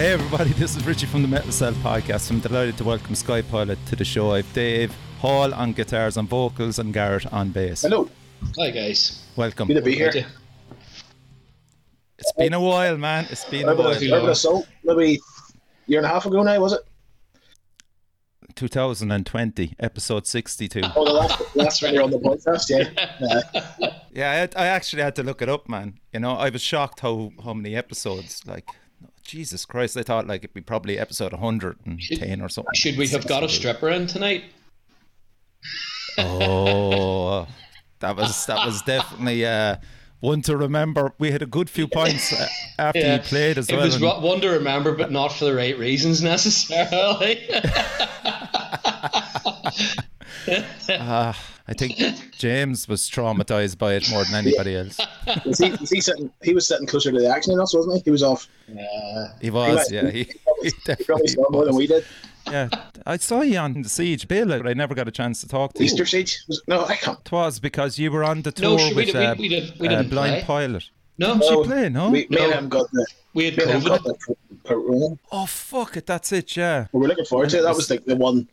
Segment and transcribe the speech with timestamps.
[0.00, 2.30] Hey everybody, this is Richie from the Metal Cell podcast.
[2.30, 4.32] I'm delighted to welcome Skypilot to the show.
[4.32, 7.82] I've Dave Hall on guitars and vocals and Gareth on bass.
[7.82, 8.08] Hello.
[8.56, 9.22] Hi guys.
[9.36, 9.68] Welcome.
[9.68, 10.24] Good to be here.
[12.18, 13.26] It's been a while, man.
[13.28, 14.14] It's been a Urban, while.
[14.14, 15.18] Urban Assault, maybe a
[15.86, 16.80] year and a half ago now, was it?
[18.54, 20.80] 2020, episode 62.
[20.96, 23.90] Oh, the last, last one you're on the podcast, yeah.
[24.12, 26.00] Yeah, I, I actually had to look it up, man.
[26.14, 28.46] You know, I was shocked how how many episodes.
[28.46, 28.66] Like,
[29.30, 32.74] Jesus Christ, I thought like it'd be probably episode 110 or something.
[32.74, 34.42] Should we have got a stripper in tonight?
[36.18, 37.46] Oh,
[38.00, 39.76] that was that was definitely uh,
[40.18, 41.12] one to remember.
[41.20, 43.18] We had a good few points uh, after Yeah.
[43.18, 43.82] he played as It well.
[43.82, 47.48] It was and- one to remember, but not for the right reasons necessarily.
[50.90, 51.38] Ah,
[51.68, 51.96] I think
[52.38, 54.98] James was traumatized by it more than anybody else.
[55.44, 57.96] was he, was he, sitting, he was sitting closer to the action than us, wasn't
[57.96, 58.02] he?
[58.04, 58.48] He was off.
[58.68, 59.28] yeah.
[59.40, 60.10] He was, yeah.
[60.10, 62.04] He, he He probably definitely saw more than we did.
[62.50, 62.68] Yeah,
[63.06, 65.74] I saw you on the siege, Bill, but I never got a chance to talk
[65.74, 66.02] to Easter you.
[66.02, 66.38] Easter Siege?
[66.48, 67.18] Was, no, I can't.
[67.24, 69.48] It was because you were on the tour sh- we with did- we- uh, we
[69.48, 70.66] did- we uh, didn't Blind play.
[70.66, 70.90] Pilot.
[71.18, 72.08] No, Did you play, no?
[72.08, 72.58] We, me and No.
[72.58, 73.06] him got the.
[73.34, 74.18] we had Me and him got COVID.
[74.26, 74.36] the.
[74.64, 75.16] Corona.
[75.30, 76.86] Oh, fuck it, that's it, yeah.
[76.92, 77.62] We were looking forward to it.
[77.62, 78.48] That was like the one,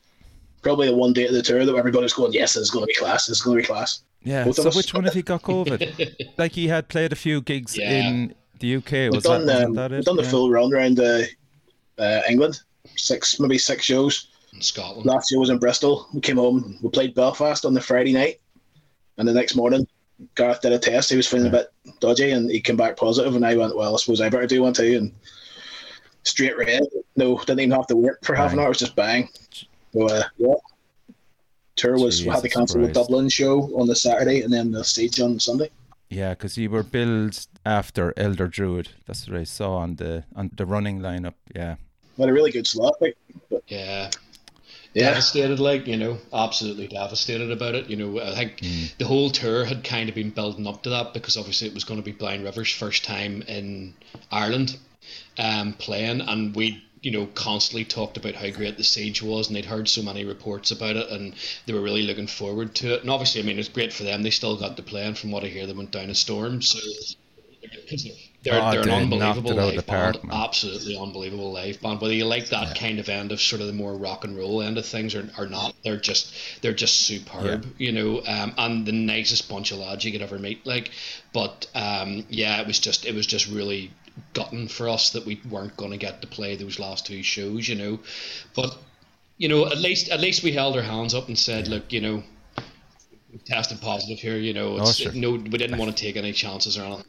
[0.62, 2.88] probably the one day of the tour that everybody was going, yes, it's going to
[2.88, 3.30] be class.
[3.30, 4.02] It's going to be class.
[4.24, 6.28] Yeah, Both so which one of you got COVID?
[6.38, 7.92] like he had played a few gigs Yeah.
[8.10, 10.06] in the UK, We've was that, done, wasn't um, that we've it?
[10.06, 10.30] done the Yeah.
[10.30, 11.22] full round around uh,
[11.98, 12.60] uh, England.
[12.96, 14.30] Six, maybe six shows.
[14.54, 15.06] in Scotland.
[15.06, 16.08] Last year was in Bristol.
[16.14, 16.78] We came home.
[16.82, 18.40] We played Belfast on the Friday night,
[19.18, 19.88] and the next morning,
[20.36, 21.10] Gareth did a test.
[21.12, 21.68] He was feeling a bit
[22.00, 23.36] dodgy, and he came back positive.
[23.36, 25.12] And I went, "Well, I suppose I better do one too." And
[26.24, 26.82] straight red.
[27.16, 28.66] No, didn't even have to wait for half an hour.
[28.66, 29.30] It was just bang.
[29.98, 30.54] So uh, yeah,
[31.76, 34.72] tour was we had to Jesus cancel the Dublin show on the Saturday, and then
[34.72, 35.70] the stage on the Sunday.
[36.10, 38.90] Yeah, because you were billed after Elder Druid.
[39.06, 41.34] That's what I saw on the on the running lineup.
[41.56, 41.76] Yeah,
[42.18, 43.18] what a really good slot, like,
[43.50, 44.10] but Yeah.
[44.94, 47.90] yeah, Devastated, like, you know, absolutely devastated about it.
[47.90, 48.62] You know, I think
[48.98, 51.84] the whole tour had kind of been building up to that because obviously it was
[51.84, 53.94] going to be Blind River's first time in
[54.32, 54.78] Ireland
[55.38, 59.56] um, playing, and we, you know, constantly talked about how great the siege was, and
[59.56, 61.34] they'd heard so many reports about it, and
[61.66, 63.02] they were really looking forward to it.
[63.02, 64.24] And obviously, I mean, it's great for them.
[64.24, 66.62] They still got to play, and from what I hear, they went down a storm.
[66.62, 66.80] So
[68.44, 72.02] they're, Oh, they're they an unbelievable it out of live band, absolutely unbelievable live band.
[72.02, 74.62] Whether you like that kind of end of sort of the more rock and roll
[74.62, 78.86] end of things or, or not, they're just they're just superb, you know, um, and
[78.86, 80.66] the nicest bunch of lads you could ever meet.
[80.66, 80.92] Like,
[81.34, 83.94] but um, yeah, it was just it was just really
[84.34, 87.68] gutting for us that we weren't going to get to play those last two shows,
[87.68, 88.00] you know,
[88.56, 88.78] but
[89.38, 92.02] you know at least at least we held our hands up and said, look, you
[92.02, 92.24] know.
[93.32, 94.78] we Tested positive here, you know.
[94.80, 95.12] Oh, it's, sure.
[95.14, 97.06] no, we didn't want to take any chances or anything.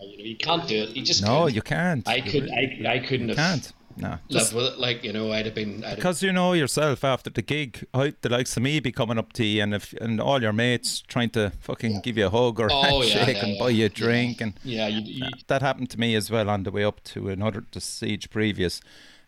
[0.00, 0.96] You know, you can't do it.
[0.96, 1.54] You just no, couldn't.
[1.54, 2.08] you can't.
[2.08, 3.72] I could, I, I couldn't you have can't.
[4.00, 4.78] No, just with it.
[4.78, 5.82] Like you know, I'd have been.
[5.82, 8.92] I'd have, because you know yourself after the gig, how the likes of me be
[8.92, 12.26] coming up to you, and if and all your mates trying to fucking give you
[12.26, 13.58] a hug or Oh, handshake yeah, and yeah.
[13.60, 16.62] buy you a drink, and yeah, you, you, that happened to me as well on
[16.62, 18.80] the way up to another the siege previous.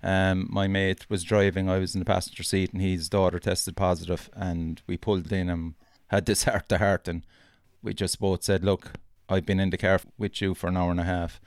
[0.02, 3.76] Um, my mate was driving, I was in the passenger seat, and his daughter tested
[3.76, 5.74] positive, and we pulled in and
[6.08, 7.22] had this heart to heart, and
[7.82, 8.92] we just both said, "Look,
[9.28, 11.40] I've been in the car with you for an hour and a half,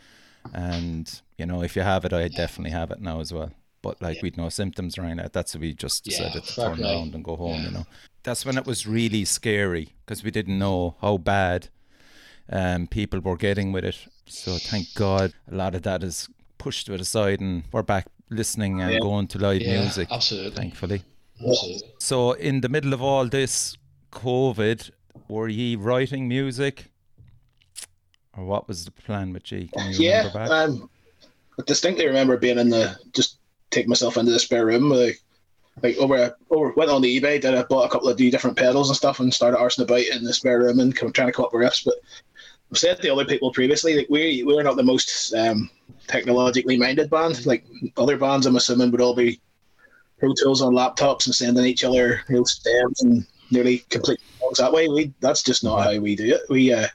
[0.53, 4.01] and you know if you have it, I definitely have it now as well." But
[4.01, 5.27] like we'd no symptoms right now.
[5.31, 6.93] That's what we just Yeah, decided to turn play.
[6.93, 7.59] around and go home.
[7.61, 7.65] Yeah.
[7.67, 7.85] You know,
[8.23, 11.67] that's when it was really scary because we didn't know how bad
[12.49, 14.07] um, people were getting with it.
[14.25, 18.07] So thank God a lot of that is pushed to the side and we're back
[18.29, 18.99] listening and Yeah.
[18.99, 21.01] going to live yeah, music, absolutely, thankfully.
[21.45, 21.89] absolutely.
[21.99, 23.75] So in the middle of all this
[24.13, 24.91] COVID,
[25.27, 26.89] were ye writing music?
[28.37, 30.29] Or what was the plan with you yeah.
[30.35, 30.89] Um,
[31.59, 33.37] I distinctly remember being in the just
[33.69, 35.19] take myself into the spare room, like
[35.81, 38.89] like over over went on the eBay, did I bought a couple of different pedals
[38.89, 41.53] and stuff, and started arsing about in the spare room and trying to come up
[41.53, 41.85] with riffs.
[41.85, 41.95] But
[42.71, 45.69] I've said to other people previously, like we we're not the most um,
[46.07, 47.45] technologically minded band.
[47.45, 47.65] Like
[47.97, 49.41] other bands, I'm assuming would all be
[50.19, 54.57] Pro Tools on laptops and sending each other you know, stems and nearly complete songs
[54.57, 54.87] that way.
[54.87, 56.41] We that's just not how we do it.
[56.49, 56.87] We uh,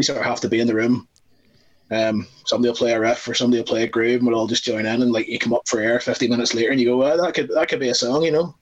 [0.00, 1.06] we sort of have to be in the room.
[1.90, 4.46] Um, somebody will play a riff or somebody will play a groove, and we'll all
[4.46, 5.02] just join in.
[5.02, 7.34] And like you come up for air 50 minutes later, and you go, well, that
[7.34, 8.54] could that could be a song, you know.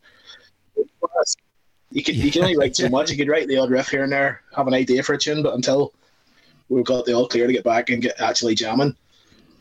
[1.93, 3.12] You could you can only write so much.
[3.12, 5.44] You could write the odd riff here and there, have an idea for a tune,
[5.44, 5.94] but until
[6.70, 8.96] we've got the all clear to get back and get actually jamming,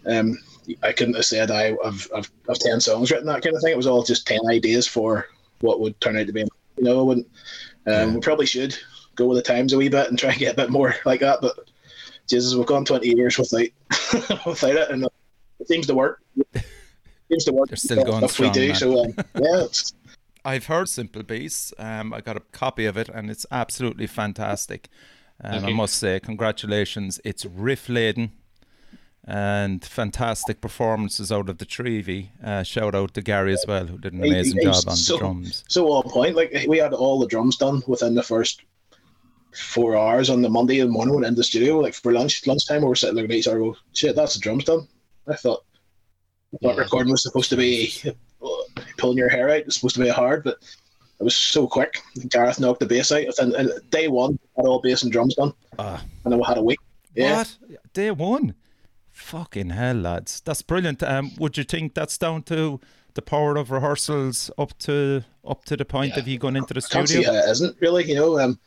[0.07, 0.35] um,
[0.81, 3.71] I couldn't have said I, I've, I've I've ten songs written that kind of thing.
[3.71, 5.27] It was all just ten ideas for
[5.61, 6.41] what would turn out to be.
[6.41, 7.27] You know, I wouldn't.
[7.85, 8.13] Um, Yeah.
[8.15, 8.75] We probably should
[9.17, 11.19] go with the times a wee bit and try and get a bit more like
[11.19, 11.39] that.
[11.41, 11.69] But
[12.27, 13.67] Jesus, we've gone twenty years without
[14.45, 15.03] without it, and
[15.59, 16.21] it seems to work.
[17.29, 17.67] seems to work.
[17.69, 18.67] They're still going stuff we strong, do.
[18.67, 18.75] man.
[18.75, 19.67] So um, yeah,
[20.45, 21.73] I've heard Simple Beast.
[21.77, 24.87] Um, I got a copy of it, and it's absolutely fantastic.
[25.43, 27.19] Um, Thank I must say, congratulations.
[27.23, 28.31] It's riff laden
[29.23, 32.31] and fantastic performances out of the Trevi.
[32.43, 35.13] Uh, shout out to Garry as well, who did an amazing he- job on so-
[35.13, 35.63] the drums.
[35.67, 36.35] so on point.
[36.35, 38.61] Like we had all the drums done within the first
[39.53, 41.79] four hours on the Monday in the morning when in the studio.
[41.79, 43.59] Like for lunch lunchtime, we were sitting looking at each other.
[43.59, 44.87] Go, shit, that's the drums done.
[45.27, 45.63] I thought
[46.51, 46.81] what Yeah.
[46.81, 47.93] recording was supposed to be
[48.97, 49.57] pulling your hair out.
[49.61, 50.57] It's supposed to be hard, but
[51.19, 51.99] it was so quick.
[52.29, 54.37] Gareth knocked the bass out within and day one.
[54.55, 56.79] Had all bass and drums done, Ah, and then we had a week.
[57.15, 57.57] Yeah, What?
[57.93, 58.53] Day one?
[59.11, 60.41] Fucking hell, lads.
[60.41, 61.01] That's brilliant.
[61.01, 62.79] Um, would you think that's down to
[63.15, 66.19] the power of rehearsals up to up to the point Yeah.
[66.19, 67.33] of you going into the can't see studio?
[67.33, 68.03] how it isn't really.
[68.07, 68.59] You know, um,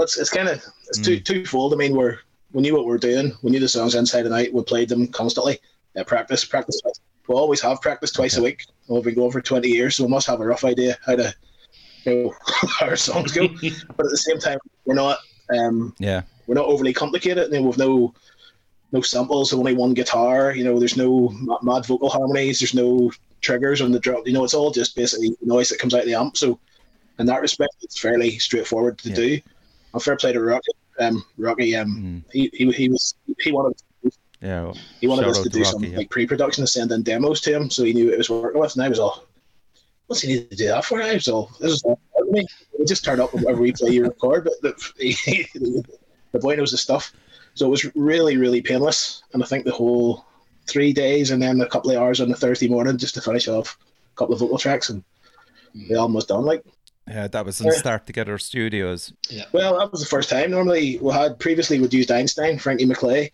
[0.00, 1.74] but it's, it's kind of it's two twofold.
[1.74, 2.16] I mean, we're
[2.52, 3.32] we knew what we were doing.
[3.42, 4.50] We knew the songs inside and out.
[4.50, 5.60] We played them constantly.
[5.94, 6.80] Uh, practice, practice.
[7.28, 8.64] We always have practice twice a week.
[8.88, 11.34] We've been going for twenty years, so we must have a rough idea how to
[12.04, 12.34] you know
[12.78, 13.46] how our songs go.
[13.96, 15.18] but at the same time, we're not
[15.54, 16.22] um, Yeah.
[16.46, 17.52] we're not overly complicated.
[17.52, 18.14] You know, we've no
[18.92, 20.54] no samples, only one guitar.
[20.54, 21.28] You know, there's no
[21.60, 22.60] mad vocal harmonies.
[22.60, 23.12] There's no
[23.42, 24.22] triggers on the drum.
[24.24, 26.38] You know, it's all just basically noise that comes out of the amp.
[26.38, 26.58] So,
[27.18, 29.14] in that respect, it's fairly straightforward to Yeah.
[29.14, 29.40] do.
[29.92, 30.72] And fair play to Rocky.
[30.98, 32.32] Um, Rocky, um, Mm.
[32.32, 33.74] he, he he was he wanted
[34.40, 34.64] Yeah.
[34.64, 35.96] well, he wanted us to do some yeah.
[35.98, 38.60] like pre-production and send in demos to him, so he knew what he was working
[38.60, 38.74] with.
[38.74, 39.24] And I was all,
[40.06, 41.98] "What's he need to do that for?" I was all, "This is all
[42.30, 42.46] me."
[42.78, 44.72] We just turn up whatever replay you record, but the,
[46.32, 47.12] the boy knows the stuff.
[47.54, 49.22] So it was really, really painless.
[49.32, 50.24] And I think the whole
[50.68, 53.48] three days and then a couple of hours on the Thursday morning just to finish
[53.48, 53.76] off
[54.14, 55.02] a couple of vocal tracks, and
[55.88, 56.44] they almost done.
[56.44, 56.64] Like,
[57.10, 57.72] Yeah, that was in Yeah.
[57.72, 59.12] Start Together Studios.
[59.28, 59.44] Yeah.
[59.52, 60.50] well, that was the first time.
[60.50, 63.30] Normally, we had previously we'd used Einstein, Frankie McClay.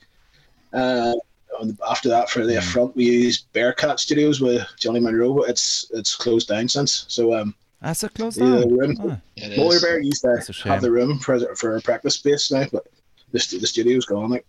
[0.73, 1.15] Uh,
[1.61, 2.63] and after that, for the Mm.
[2.63, 5.35] front, we used Bearcat Studios with Johnny Monroe.
[5.35, 7.05] but It's it's closed down since.
[7.09, 8.77] So um, That's a close Yeah, down.
[8.79, 8.97] room.
[9.01, 9.59] Ah, It is.
[9.59, 10.73] Molar Bear used to That's a shame.
[10.73, 12.85] have the room for for a practice space now, but
[13.33, 14.31] the, the studio's gone.
[14.31, 14.47] Like,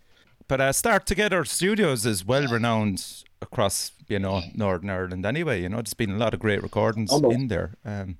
[0.48, 3.04] But uh, Start Together Studios is well renowned
[3.42, 5.60] across, you know, Northern Ireland anyway.
[5.62, 7.30] You know, there's been a lot of great recordings Oh, no.
[7.30, 7.74] in there.
[7.84, 8.16] Um,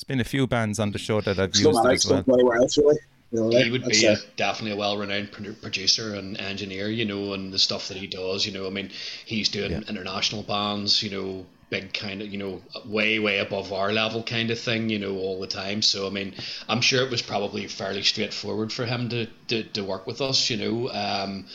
[0.00, 2.22] there's been a few bands under the show that I've it's used matter as well.
[2.22, 2.98] don't anywhere really.
[3.32, 7.52] You know, he would be a, definitely a well-renowned producer and engineer, you know, and
[7.52, 8.90] the stuff that he does, you know, I mean,
[9.26, 9.82] he's doing Yeah.
[9.88, 14.50] international bands, you know, big kind of, you know, way, way above our level kind
[14.50, 15.82] of thing, you know, all the time.
[15.82, 16.34] So, I mean,
[16.68, 20.50] I'm sure it was probably fairly straightforward for him to, to, to work with us,
[20.50, 20.90] you know.
[20.90, 21.46] Um,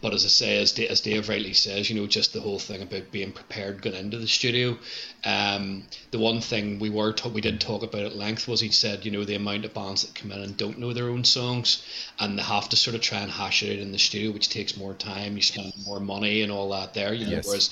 [0.00, 2.58] but as I say, as, Da- as Dave rightly says, you know, just the whole
[2.58, 4.78] thing about being prepared going into the studio.
[5.24, 8.70] Um, the one thing we were ta- we did talk about at length was he
[8.70, 11.24] said, you know, the amount of bands that come in and don't know their own
[11.24, 11.82] songs,
[12.18, 14.48] and they have to sort of try and hash it out in the studio, which
[14.48, 15.36] takes more time.
[15.36, 17.12] You spend more money and all that there.
[17.12, 17.46] You know, Yes.
[17.46, 17.70] whereas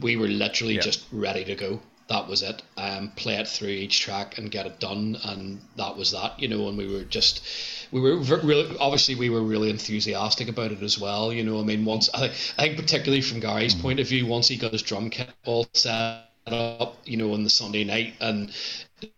[0.00, 0.80] we were literally Yeah.
[0.82, 1.80] just ready to go.
[2.08, 2.62] That was it.
[2.78, 6.40] Um, play it through each track and get it done, and that was that.
[6.40, 7.42] You know, and we were just,
[7.90, 11.32] we were really, obviously, we were really enthusiastic about it as well.
[11.32, 13.82] You know, I mean, once I, I think particularly from Garry's mm.
[13.82, 17.44] point of view, once he got his drum kit all set up, you know, on
[17.44, 18.50] the Sunday night, and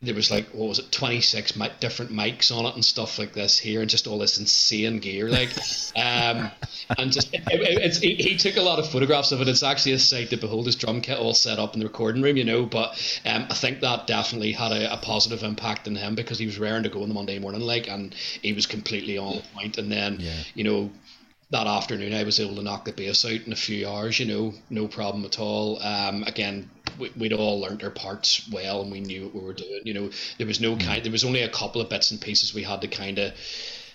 [0.02, 3.18] there was like what was it, twenty six mi- different mics on it and stuff
[3.18, 5.50] like this here, and just all this insane gear, like,
[5.96, 6.50] um,
[6.98, 9.48] and just it, it, it's he, he took a lot of photographs of it.
[9.48, 10.66] It's actually a sight to behold.
[10.66, 12.66] His drum kit all set up in the recording room, you know.
[12.66, 12.90] But
[13.24, 16.58] um, I think that definitely had a, a positive impact on him because he was
[16.58, 19.78] raring to go on the Monday morning, like, and he was completely on point.
[19.78, 20.32] And then, Yeah.
[20.54, 20.90] you know,
[21.50, 24.26] that afternoon I was able to knock the bass out in a few hours, you
[24.26, 25.82] know, no problem at all.
[25.82, 29.52] Um, again, we, we'd all learnt our parts well and we knew what we were
[29.52, 29.80] doing.
[29.84, 32.54] You know, there was no kind, there was only a couple of bits and pieces
[32.54, 33.32] we had to kind of,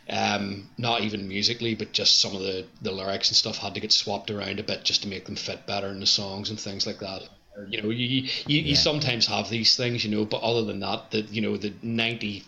[0.09, 3.79] um, not even musically, but just some of the, the lyrics and stuff had to
[3.79, 6.59] get swapped around a bit just to make them fit better in the songs and
[6.59, 7.23] things like that.
[7.69, 11.11] You know, you, you, you sometimes have these things, you know, but other than that,
[11.11, 12.43] that, you know, the 90,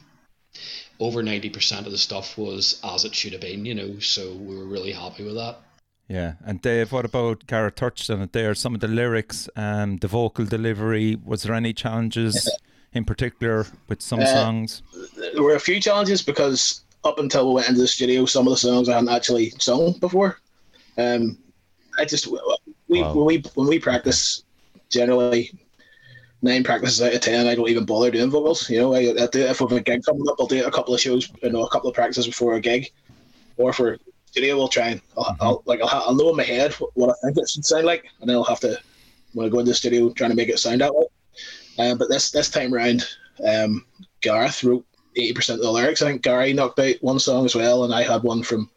[1.00, 4.56] over 90% of the stuff was as it should have been, you know, so we
[4.58, 5.60] were really happy with that.
[6.10, 8.56] Yeah, and Dave, what about Gareth touched on it there?
[8.56, 11.18] Some of the lyrics, um, the vocal delivery.
[11.24, 12.50] Was there any challenges
[12.94, 14.82] in particular with some Uh, songs?
[15.34, 18.52] there were a few challenges because up until we went into the studio, some of
[18.52, 20.40] the songs I hadn't actually sung before.
[20.98, 21.38] Um,
[22.00, 22.28] I just
[22.88, 23.14] we Wow.
[23.14, 24.44] when we when we practice
[24.90, 25.52] generally
[26.42, 28.70] nine practices out of ten, I don't even bother doing vocals.
[28.70, 30.72] You know, I, I do if we have a gig coming up, I'll do a
[30.72, 32.92] couple of shows, you know, a couple of practices before a gig,
[33.58, 36.74] or for studio, we'll try and I'll, I'll like I'll, I'll know in my head
[36.74, 38.78] what, what I think it should sound like, and then I'll have to
[39.34, 41.06] when I go into the studio trying to make it sound that way.
[41.80, 43.06] Um, but this this time around,
[43.48, 43.86] um,
[44.22, 46.02] Gareth wrote eighty percent of the lyrics.
[46.02, 48.70] I think Garry knocked out one song as well, and I had one from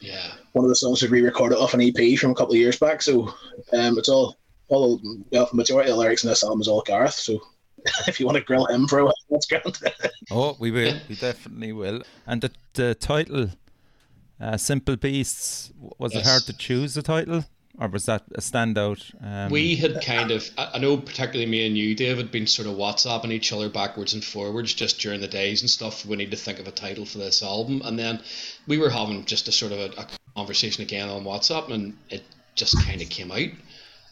[0.00, 0.32] Yeah.
[0.52, 3.02] one of the songs we re-recorded off an EP from a couple of years back.
[3.02, 3.28] So
[3.72, 4.36] um, it's all
[4.68, 7.14] all well, the majority of the lyrics in this album is all Gareth.
[7.14, 7.40] So
[8.08, 9.78] if you want to grill him for a while, that's grand.
[10.30, 10.96] oh, we will.
[11.08, 12.02] We definitely will.
[12.26, 13.50] And the the title,
[14.40, 16.24] uh, "Simple Beasts," was yes.
[16.24, 17.44] it hard to choose the title?
[17.78, 19.12] or was that a standout?
[19.22, 19.50] Um...
[19.50, 22.76] We had kind of, I know particularly me and you, Dave, had been sort of
[22.76, 26.06] WhatsApping each other backwards and forwards just during the days and stuff.
[26.06, 28.22] We need to think of a title for this album, and then
[28.66, 30.06] we were having just a sort of a, a
[30.36, 32.22] conversation again on WhatsApp, and it
[32.54, 33.50] just kind of came out,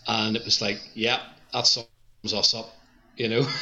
[0.06, 1.20] and it was like, yeah,
[1.52, 1.86] that sums
[2.24, 2.70] us up,
[3.16, 3.46] you know.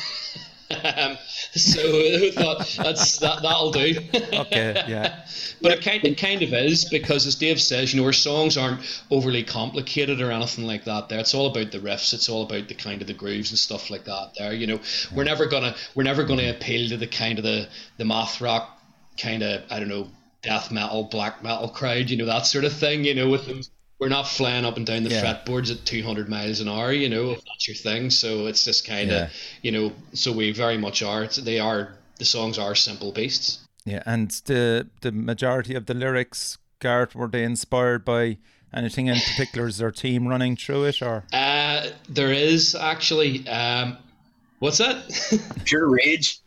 [0.71, 1.19] Um,
[1.53, 3.97] so we thought that's that that'll do.
[4.15, 5.25] okay, yeah.
[5.61, 8.57] but it kind it kind of is because as Dave says, you know, our songs
[8.57, 8.81] aren't
[9.11, 11.09] overly complicated or anything like that.
[11.09, 12.15] There, it's all about the riffs.
[12.15, 14.35] It's all about the kind of the grooves and stuff like that.
[14.39, 14.79] There, you know,
[15.13, 18.79] we're never gonna we're never gonna appeal to the kind of the the math rock
[19.19, 20.09] kind of I don't know
[20.43, 22.11] death metal, black metal crowd.
[22.11, 23.05] You know that sort of thing.
[23.05, 23.63] You know with them
[24.01, 25.23] we're not flying up and down the yeah.
[25.23, 28.09] fretboards at 200 miles an hour, you know, if that's your thing.
[28.09, 29.29] So it's just kind of, yeah.
[29.61, 31.27] you know, so we very much are.
[31.27, 33.59] They are the songs are simple beasts.
[33.85, 38.39] Yeah, and the the majority of the lyrics, Gareth, were they inspired by
[38.75, 39.69] anything in particular?
[39.69, 41.25] Is there team running through it, or?
[41.33, 43.47] Uh, there is actually.
[43.49, 43.99] Um,
[44.59, 45.11] what's that?
[45.65, 46.41] Pure rage.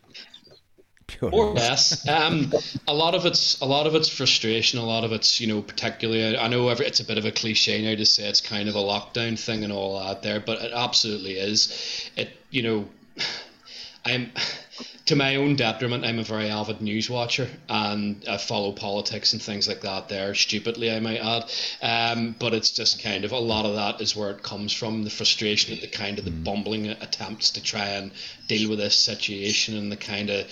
[1.21, 2.07] Or less.
[2.07, 2.51] Um,
[2.87, 4.79] a lot of it's a lot of it's frustration.
[4.79, 6.37] A lot of it's you know particularly.
[6.37, 8.75] I know every, it's a bit of a cliche now to say it's kind of
[8.75, 12.09] a lockdown thing and all that there, but it absolutely is.
[12.15, 12.89] It you know,
[14.05, 14.31] I'm
[15.05, 19.41] to my own detriment, I'm a very avid news watcher and I follow politics and
[19.41, 21.51] things like that there, stupidly, I might add.
[21.81, 25.03] Um, but it's just kind of a lot of that is where it comes from
[25.03, 26.43] the frustration at the kind of the mm.
[26.43, 28.11] bumbling attempts to try and
[28.47, 30.47] deal with this situation and the kind of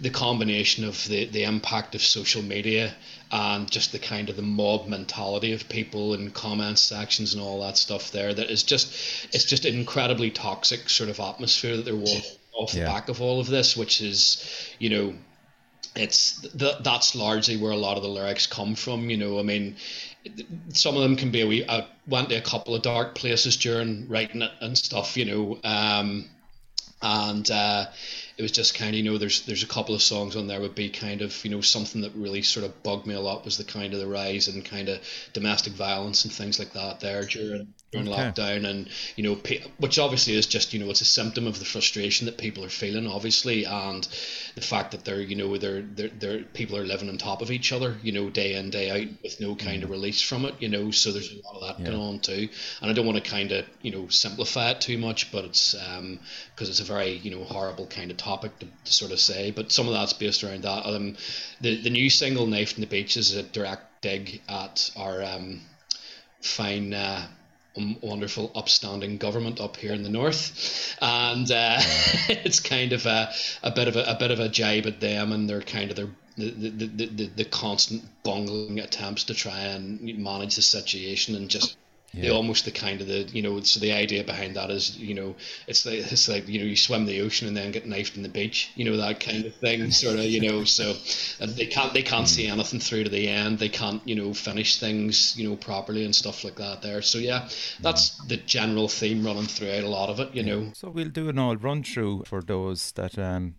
[0.00, 2.94] the combination of the, the impact of social media
[3.30, 7.62] and just the kind of the mob mentality of people and comment sections and all
[7.62, 8.92] that stuff there that is just
[9.34, 13.20] it's just an incredibly toxic sort of atmosphere that there was off the back of
[13.20, 14.44] all of this, which is,
[14.78, 15.14] you know,
[15.96, 19.10] it's th- that's largely where a lot of the lyrics come from.
[19.10, 19.76] You know, I mean,
[20.70, 21.64] some of them can be a wee.
[21.68, 25.16] I went to a couple of dark places during writing it and stuff.
[25.16, 26.28] You know, um,
[27.02, 27.86] and uh,
[28.36, 30.60] it was just kind of you know there's there's a couple of songs on there
[30.60, 33.44] would be kind of you know something that really sort of bugged me a lot
[33.44, 35.00] was the kind of the rise and kind of
[35.32, 38.22] domestic violence and things like that there during during okay.
[38.22, 39.38] lockdown and you know
[39.78, 42.68] which obviously is just you know it's a symptom of the frustration that people are
[42.68, 44.08] feeling obviously and
[44.54, 47.50] the fact that they're you know they're they're, they're people are living on top of
[47.50, 49.84] each other you know day in day out with no kind mm.
[49.84, 51.90] of release from it you know so there's a lot of that yeah.
[51.90, 52.48] going on too
[52.80, 55.74] and I don't want to kind of you know simplify it too much but it's
[55.88, 56.18] um
[56.54, 59.50] because it's a very you know horrible kind of topic to, to sort of say
[59.50, 61.16] but some of that's based around that um
[61.60, 65.60] the the new single knife in the beach is a direct dig at our um
[66.44, 67.26] fine uh,
[68.02, 70.96] wonderful upstanding government up here in the north.
[71.00, 71.76] And uh,
[72.28, 75.32] it's kind of a, a bit of a, a bit of a jibe at them
[75.32, 79.60] and they're kind of their the, the, the, the, the constant bungling attempts to try
[79.60, 81.76] and manage the situation and just
[82.16, 82.30] yeah.
[82.30, 85.34] almost the kind of the you know so the idea behind that is you know
[85.66, 88.22] it's like it's like you know you swim the ocean and then get knifed in
[88.22, 90.92] the beach you know that kind of thing sort of you know so
[91.40, 94.78] they can't they can't see anything through to the end they can't you know finish
[94.78, 97.48] things you know properly and stuff like that there so yeah
[97.80, 100.70] that's the general theme running throughout a lot of it you know.
[100.74, 103.54] So we'll do an all run through for those that um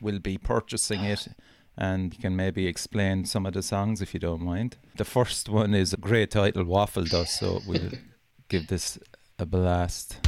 [0.00, 1.28] will be purchasing it
[1.76, 4.76] and you can maybe explain some of the songs if you don't mind.
[4.96, 7.90] The first one is a great title, Waffle Dust, so we'll
[8.48, 8.98] give this
[9.38, 10.20] a blast.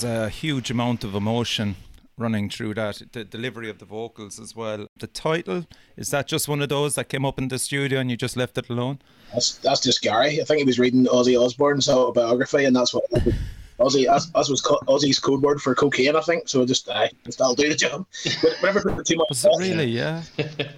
[0.00, 1.76] There's a huge amount of emotion
[2.16, 3.02] running through that.
[3.12, 4.86] The delivery of the vocals as well.
[4.98, 8.10] The title is that just one of those that came up in the studio and
[8.10, 9.00] you just left it alone?
[9.34, 10.40] That's that's just Garry.
[10.40, 13.04] I think he was reading Ozzy Osbourne's autobiography, and that's what
[13.78, 16.16] Ozzy as, as was co- Ozzy's code word for cocaine.
[16.16, 16.64] I think so.
[16.64, 18.06] Just uh, just that'll do the job.
[18.40, 19.26] But never put too much.
[19.28, 19.84] Was it really?
[19.84, 20.22] Yeah.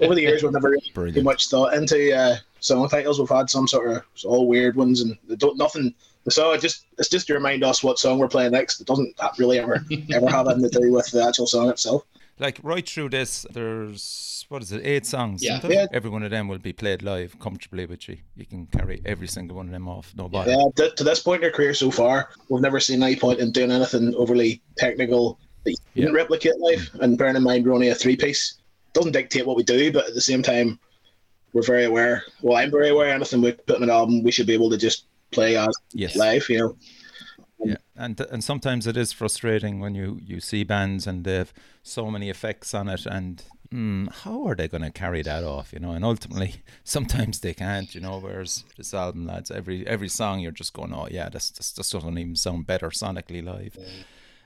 [0.01, 1.17] Over the years, we've never really put Brilliant.
[1.19, 3.21] too much thought into uh, song titles.
[3.21, 5.95] We've had some sort of all weird ones, and don't nothing.
[6.29, 8.81] So it just it's just to remind us what song we're playing next.
[8.81, 12.05] It doesn't really ever ever have anything to do with the actual song itself.
[12.39, 15.43] Like right through this, there's what is it, eight songs?
[15.43, 15.61] Yeah.
[15.67, 15.87] Yeah.
[15.93, 18.19] Every one of them will be played live comfortably with you.
[18.37, 20.51] You can carry every single one of them off, no bother.
[20.51, 23.39] Yeah, to, to this point in our career so far, we've never seen any point
[23.41, 26.05] in doing anything overly technical that you Yeah.
[26.07, 26.91] can replicate live.
[27.01, 28.59] And bearing in mind we're only a three piece,
[28.93, 30.79] doesn't dictate what we do, but at the same time,
[31.55, 32.25] we're very aware.
[32.43, 33.11] Well, I'm very aware.
[33.15, 36.17] Anything we put in an album, we should be able to just play as Yes.
[36.17, 36.49] live.
[36.49, 36.77] You know,
[37.65, 42.11] Yeah, and and sometimes it is frustrating when you you see bands and they've so
[42.11, 43.43] many effects on it, and
[43.73, 45.73] mm, how are they going to carry that off?
[45.73, 47.95] You know, and ultimately sometimes they can't.
[47.95, 51.51] You know, whereas this album, lads, every every song you're just going, oh yeah, this
[51.51, 53.77] this, this doesn't even sound better sonically live.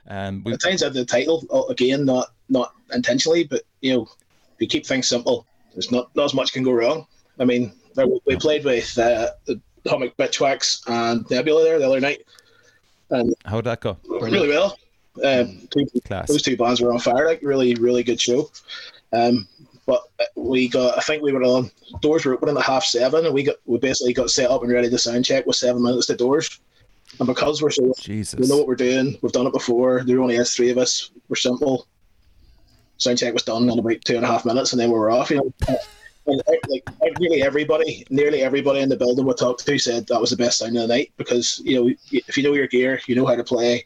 [0.09, 4.07] Um, we, times at the title uh, again, not not intentionally, but you know,
[4.59, 7.05] we keep things simple, there's not not as much can go wrong.
[7.39, 7.71] I mean,
[8.25, 12.23] we played with uh, the Atomic Bitchwax and Nebula there the other night,
[13.09, 13.97] and how'd that go?
[14.07, 14.77] really well.
[15.23, 16.27] Um, two, Class.
[16.27, 17.25] those two bands were on fire.
[17.25, 18.51] Like really, really good show.
[19.13, 19.47] Um,
[19.85, 20.03] but
[20.35, 21.71] we got, I think we were on
[22.01, 24.71] doors were opening at half seven, and we got we basically got set up and
[24.71, 26.59] ready to sound check with seven minutes to doors.
[27.19, 28.37] And because we're so Jesus.
[28.37, 30.03] we know what we're doing, we've done it before.
[30.03, 31.09] There only is three of us.
[31.29, 31.87] We're simple.
[32.97, 35.09] Sound check was done in about two and a half minutes, and then we were
[35.09, 35.31] off.
[35.31, 35.77] You know.
[36.27, 36.83] And like
[37.19, 40.59] nearly everybody, nearly everybody in the building we talked to said that was the best
[40.59, 43.35] sound of the night because you know if you know your gear, you know how
[43.35, 43.85] to play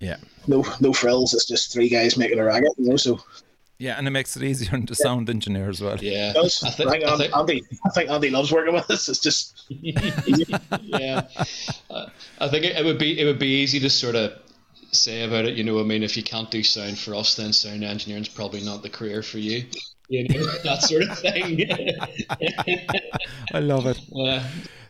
[0.00, 0.16] Yeah.
[0.46, 1.34] no no frills.
[1.34, 2.96] It's just three guys making a racket, you know.
[2.96, 3.20] So
[3.78, 5.98] Yeah, and it makes it easier on the sound engineer as well.
[5.98, 6.62] Yeah, it does.
[6.64, 9.08] I I think, think, I think Andy, I think Andy loves working with us.
[9.08, 11.26] It's just yeah,
[11.90, 12.06] Uh,
[12.38, 14.32] I think it, it would be it would be easy to sort of
[14.92, 15.56] say about it.
[15.56, 18.62] You know, I mean, if you can't do sound for us, then sound engineering's probably
[18.62, 19.64] not the career for you.
[20.08, 21.68] You know, that sort of thing.
[23.52, 23.98] I love it.
[24.12, 24.46] Yeah.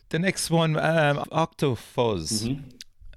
[0.08, 2.44] The next one, um, Octofuzz.
[2.44, 2.60] Mm-hmm.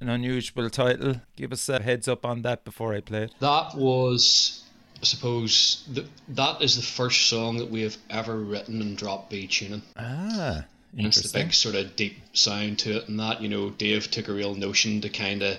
[0.02, 1.22] An unusual title.
[1.36, 3.34] Give us a heads up on that before I play it.
[3.40, 4.64] That was,
[5.02, 9.30] I suppose, the, that is the first song that we have ever written and dropped
[9.30, 9.82] B tuning.
[9.98, 10.66] Ah,
[10.98, 14.28] it's the big sort of deep sound to it, and that you know, Dave took
[14.28, 15.58] a real notion to kind of,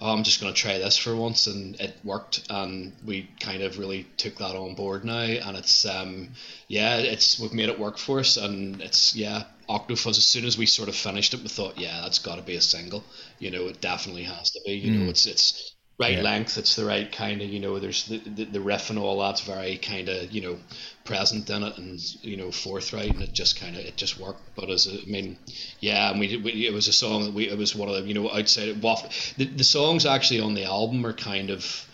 [0.00, 3.62] oh, I'm just going to try this for once, and it worked, and we kind
[3.62, 6.30] of really took that on board now, and it's um,
[6.68, 10.18] yeah, it's we've made it work for us, and it's yeah, Octofuzz.
[10.18, 12.56] As soon as we sort of finished it, we thought, yeah, that's got to be
[12.56, 13.04] a single,
[13.38, 16.22] you know, it definitely has to be, you know, it's it's right Yeah.
[16.22, 19.18] length, it's the right kind of, you know, there's the, the the riff and all
[19.20, 20.58] that's very kind of you know
[21.06, 24.40] present in it and you know forthright and it just kind of it just worked.
[24.54, 25.38] But as a, I mean
[25.80, 28.02] yeah and we, we it was a song that we it was one of the
[28.02, 31.86] you know outside waffle the, the songs actually on the album are kind of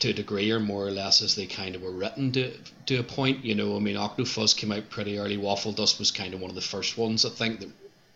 [0.00, 2.52] to a degree or more or less as they kind of were written to
[2.86, 3.76] to a point you know.
[3.76, 5.36] I mean Octofuzz came out pretty early.
[5.36, 7.70] Waffle Dust was kind of one of the first ones I think that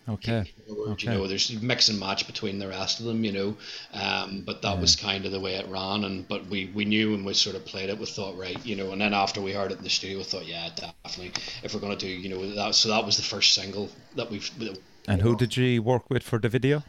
[0.08, 0.50] Okay.
[0.66, 1.12] forward, Okay.
[1.12, 3.56] You know, there's mix and match between the rest of them, you know.
[3.92, 7.14] Um, but that was kind of the way it ran, and but we, we knew
[7.14, 8.90] and we sort of played it, we thought right, you know.
[8.92, 11.32] And then after we heard it in the studio, we thought, yeah, definitely,
[11.62, 12.74] if we're gonna do, you know, that.
[12.74, 14.50] So that was the first single that we've.
[14.58, 16.82] That And who did you work with for the video?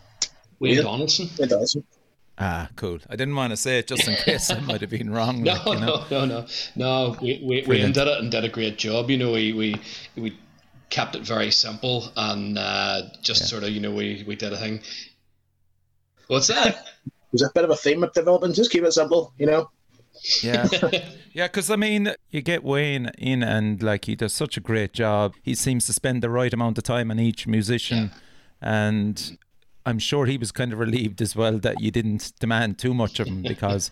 [0.60, 0.82] Wayne Yeah.
[0.84, 1.30] Donaldson.
[1.40, 1.76] it does.
[2.40, 2.98] Ah, cool.
[3.10, 5.44] I didn't want to say it just in case I might have been wrong.
[5.44, 6.06] No, like, you know.
[6.10, 6.46] no, no, no,
[6.76, 7.18] no.
[7.22, 7.94] We, we, Wayne Brilliant.
[7.94, 9.10] did it and did a great job.
[9.12, 9.76] You know, we we,
[10.16, 10.38] we
[10.92, 13.48] kept it very simple and uh, just Yeah.
[13.48, 14.82] sort of, you know, we, we did a thing.
[16.28, 16.86] What's that?
[17.34, 18.56] There's a bit of a theme of development.
[18.56, 19.70] Just keep it simple, you know.
[20.44, 20.68] Yeah.
[21.34, 24.92] Yeah, because I mean, you get Wayne in and like he does such a great
[24.92, 25.34] job.
[25.44, 28.12] He seems to spend the right amount of time on each musician.
[28.62, 29.38] And
[29.86, 33.22] I'm sure he was kind of relieved as well that you didn't demand too much
[33.22, 33.92] of him because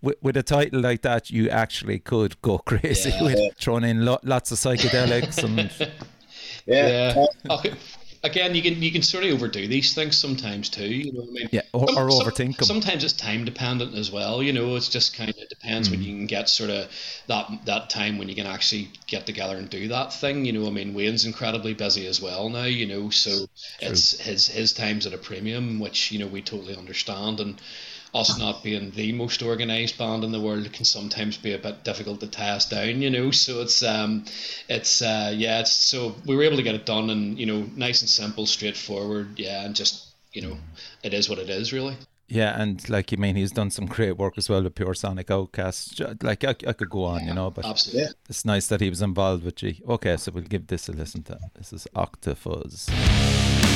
[0.00, 3.22] with, with a title like that, you actually could go crazy Yeah.
[3.22, 5.92] with throwing in lo- lots of psychedelics and
[6.68, 7.14] Yeah.
[7.16, 7.54] Yeah.
[7.54, 7.72] Okay.
[8.24, 10.88] Again, you can you can sort of overdo these things sometimes too.
[10.88, 11.48] You know what I mean?
[11.52, 12.66] yeah, or, or Some- overthink them.
[12.66, 14.42] Sometimes it's time dependent as well.
[14.42, 16.04] You know, it's just kind of depends when hmm.
[16.04, 16.90] you can get sort of
[17.28, 20.44] that that time when you can actually get together and do that thing.
[20.44, 22.64] You know, I mean, Wayne's incredibly busy as well now.
[22.64, 23.46] You know, so
[23.80, 27.60] it's his his time's at a premium, which you know we totally understand and.
[28.14, 31.84] Us not being the most organised band in the world can sometimes be a bit
[31.84, 33.30] difficult to tie us down, you know.
[33.30, 34.24] So it's um,
[34.68, 37.68] it's uh, yeah, it's so we were able to get it done and you know,
[37.76, 40.56] nice and simple, straightforward, yeah, and just you know,
[41.02, 41.96] it is what it is, really.
[42.28, 45.30] Yeah, and like you mean, he's done some great work as well with Pure Sonic
[45.30, 46.02] Outcast.
[46.22, 48.14] Like I, I could go on, you know, but Absolutely.
[48.28, 49.82] It's nice that he was involved with G.
[49.88, 51.38] Okay, so we'll give this a listen to.
[51.56, 53.67] This is Octofuzz.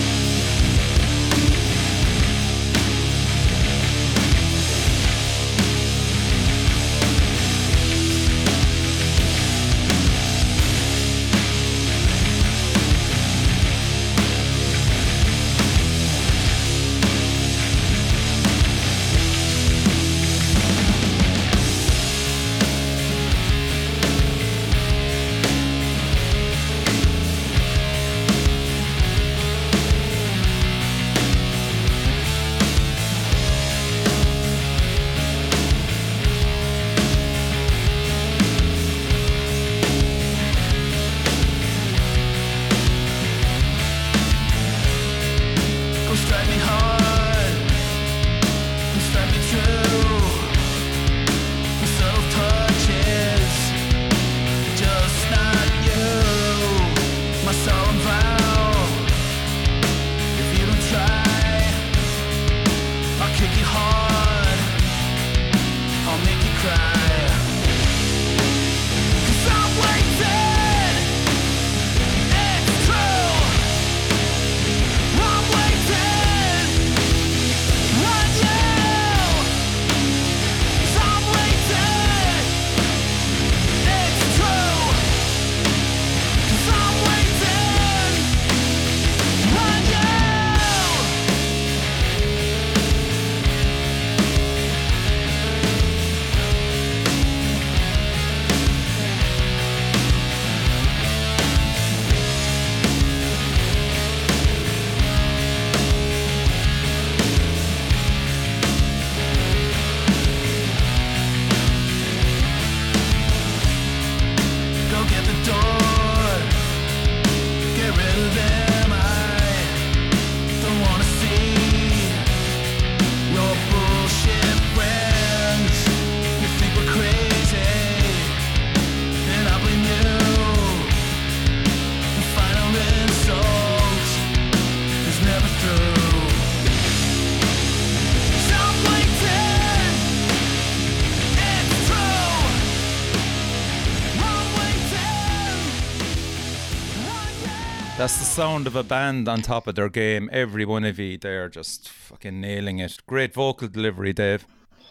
[148.02, 150.28] That's the sound of a band on top of their game.
[150.32, 152.98] Every one of you, they're just fucking nailing it.
[153.06, 154.44] Great vocal delivery, Dave.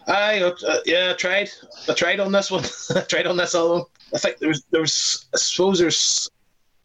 [0.08, 1.50] I uh, yeah, I tried.
[1.90, 2.64] I tried on this one.
[2.96, 3.84] I tried on this album.
[4.16, 6.30] I think there was there was I suppose there's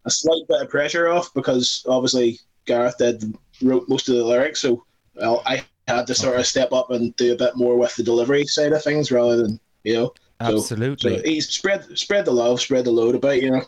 [0.05, 3.23] a slight bit of pressure off because obviously Gareth did
[3.63, 4.85] wrote most of the lyrics, so
[5.15, 8.03] well, I had to sort of step up and do a bit more with the
[8.03, 10.15] delivery side of things rather than you know.
[10.41, 11.19] So- Absolutely.
[11.19, 13.63] So he's spread spread the love, spread the load about, you know.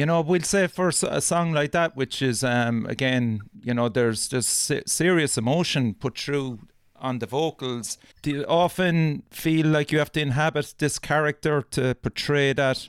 [0.00, 3.90] You know, we'll say for a song like that, which is um, again, you know,
[3.90, 6.58] there's se- serious emotion put through
[6.96, 7.98] on the vocals.
[8.22, 12.88] Do you often feel like you have to inhabit this character to portray that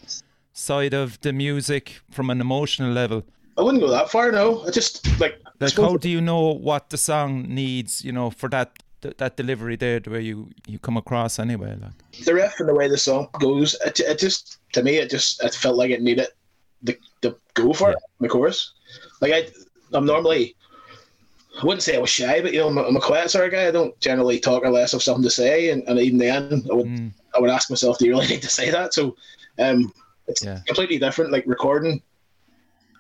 [0.54, 3.24] side of the music from an emotional level?
[3.58, 4.66] I wouldn't go that far, no.
[4.66, 8.06] I just like Like, how do you know what the song needs?
[8.06, 11.76] You know, for that th- that delivery there, the way you you come across anyway.
[11.82, 15.10] Like, the riff and the way the song goes, it, it just to me it
[15.10, 16.28] just it felt like it needed
[16.84, 18.74] the the go for it in the chorus.
[19.22, 19.48] Like I,
[19.94, 20.56] I'm normally
[21.62, 23.46] I wouldn't say I was shy, but you know I'm a, I'm a quiet sort
[23.46, 23.68] of guy.
[23.68, 26.88] I don't generally talk unless I've something to say, and, and even then I would
[26.88, 28.94] mm, I would ask myself, do you really need to say that?
[28.94, 29.16] So,
[29.60, 29.92] um,
[30.28, 30.60] it's Yeah.
[30.66, 31.32] completely different.
[31.32, 32.02] Like recording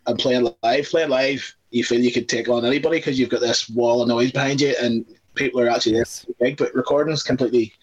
[0.08, 3.42] and playing live, playing live, you feel you could take on anybody because you've got
[3.42, 6.26] this wall of noise behind you, and people are actually there Yes.
[6.40, 6.58] big.
[6.58, 7.74] But recording's completely,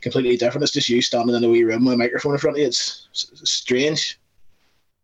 [0.00, 0.64] completely different.
[0.64, 2.66] It's just you standing in a wee room with a microphone in front of you.
[2.66, 4.20] It's, it's strange.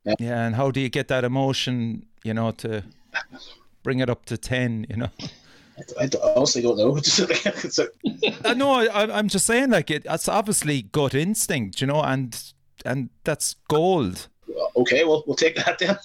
[0.04, 2.06] Yeah, and how do you get that emotion?
[2.24, 2.84] You know, to
[3.82, 4.86] bring it up to ten.
[4.88, 5.08] You know.
[6.00, 6.96] I honestly don't know.
[6.98, 7.88] It's just, it's a,
[8.44, 12.52] Uh, no, I, I'm just saying, like it, it's obviously gut instinct, you know, and
[12.84, 14.28] and that's gold.
[14.76, 15.98] okay, well we'll take that then.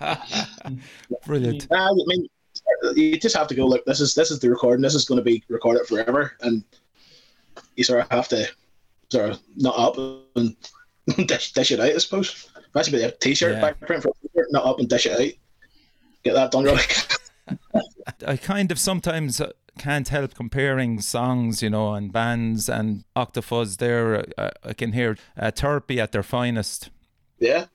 [1.26, 1.70] Brilliant.
[1.70, 2.26] Nah, I mean,
[2.94, 3.66] you just have to go.
[3.66, 4.82] Look, this is this is the recording.
[4.82, 6.64] This is going to be recorded forever, and
[7.76, 8.48] you sort of have to
[9.10, 9.96] sort of not up
[10.36, 10.56] and
[11.26, 11.90] dish, dish it out.
[11.90, 12.48] I suppose.
[12.72, 13.60] That should be a T-shirt Yeah.
[13.60, 14.48] back print for a T-shirt.
[14.52, 15.32] Nut up and dish it out.
[16.22, 16.82] Get that done, really.
[18.26, 23.78] I kind of sometimes uh, can't help comparing songs, you know, and bands and Octofuzz.
[23.78, 26.90] There, uh, I can hear uh, Therapy at their finest
[27.38, 27.66] yeah,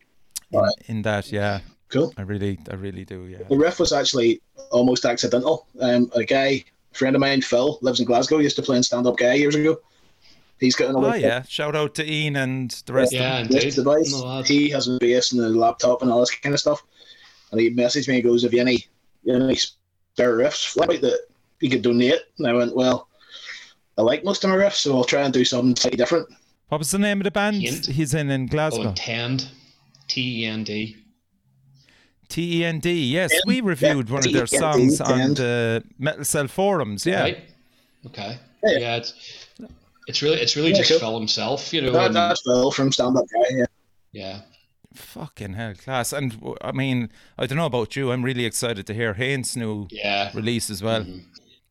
[0.86, 1.32] in that.
[1.32, 2.14] Yeah, cool.
[2.18, 3.26] I really, I really do.
[3.26, 3.40] Yeah.
[3.50, 5.68] The riff was actually almost accidental.
[5.82, 8.38] Um, a guy friend of mine, Phil, lives in Glasgow.
[8.38, 9.78] Used to play in stand up guy years ago.
[10.60, 11.10] He's got another.
[11.10, 13.62] Oh yeah, shout out to Ian and the rest Yeah, of indeed.
[13.64, 14.12] This device.
[14.12, 16.82] No, he has a base and a laptop and all this kind of stuff.
[17.52, 18.86] And he messaged me and goes, "Have you any,
[19.24, 21.20] you any spare riffs like that
[21.60, 23.10] you could donate?" And I went, "Well,
[23.98, 26.28] I like most of my riffs, so I'll try and do something slightly different."
[26.70, 27.86] What was the name of the band Hint.
[27.88, 28.88] he's in in Oh, Glasgow?
[28.88, 29.48] and Tend.
[30.08, 30.96] T E N D.
[32.30, 32.92] T E N D.
[33.04, 36.48] Yes, Yeah, we reviewed one of their T N songs D, on the Metal Cell
[36.48, 37.06] forums.
[37.06, 37.40] Yeah, Right?
[38.08, 38.38] Okay.
[38.64, 38.78] Yeah.
[38.80, 39.14] Yeah, it's
[40.08, 41.00] it's really it's really Yeah, just cool.
[41.00, 41.92] Phil himself, you know.
[41.92, 43.56] That, and- that's Phil from Stand Up Guy.
[43.58, 43.66] Yeah.
[44.12, 44.42] yeah.
[44.94, 46.14] fucking hell, class.
[46.14, 48.12] And I mean, I don't know about you.
[48.12, 50.32] I'm really excited to hear Haynes' new Yeah.
[50.34, 51.06] release as well.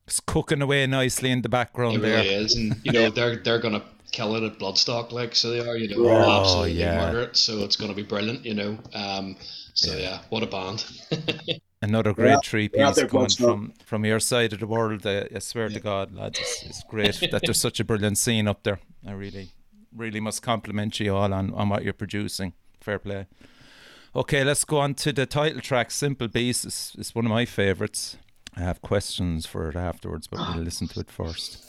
[0.07, 2.17] It's cooking away nicely in the background It there.
[2.21, 5.67] really is, and you know they're they're gonna kill it at Bloodstock, like so they
[5.67, 5.75] are.
[5.75, 6.97] You know, Oh, absolutely yeah.
[6.97, 7.35] murder it.
[7.37, 8.45] So it's gonna be brilliant.
[8.45, 9.35] You know, um,
[9.73, 10.85] so yeah, what a band.
[11.85, 15.05] Another great three piece coming from from your side of the world.
[15.05, 18.47] Uh, I swear to God, lads, it's, it's great that there's such a brilliant scene
[18.47, 18.79] up there.
[19.07, 19.49] I really,
[19.95, 22.53] really must compliment you all on, on what you're producing.
[22.81, 23.27] Fair play.
[24.15, 25.91] Okay, let's go on to the title track.
[25.91, 28.17] Simple Beast is, is one of my favourites.
[28.57, 31.61] I have questions for it afterwards, but we'll listen to it first.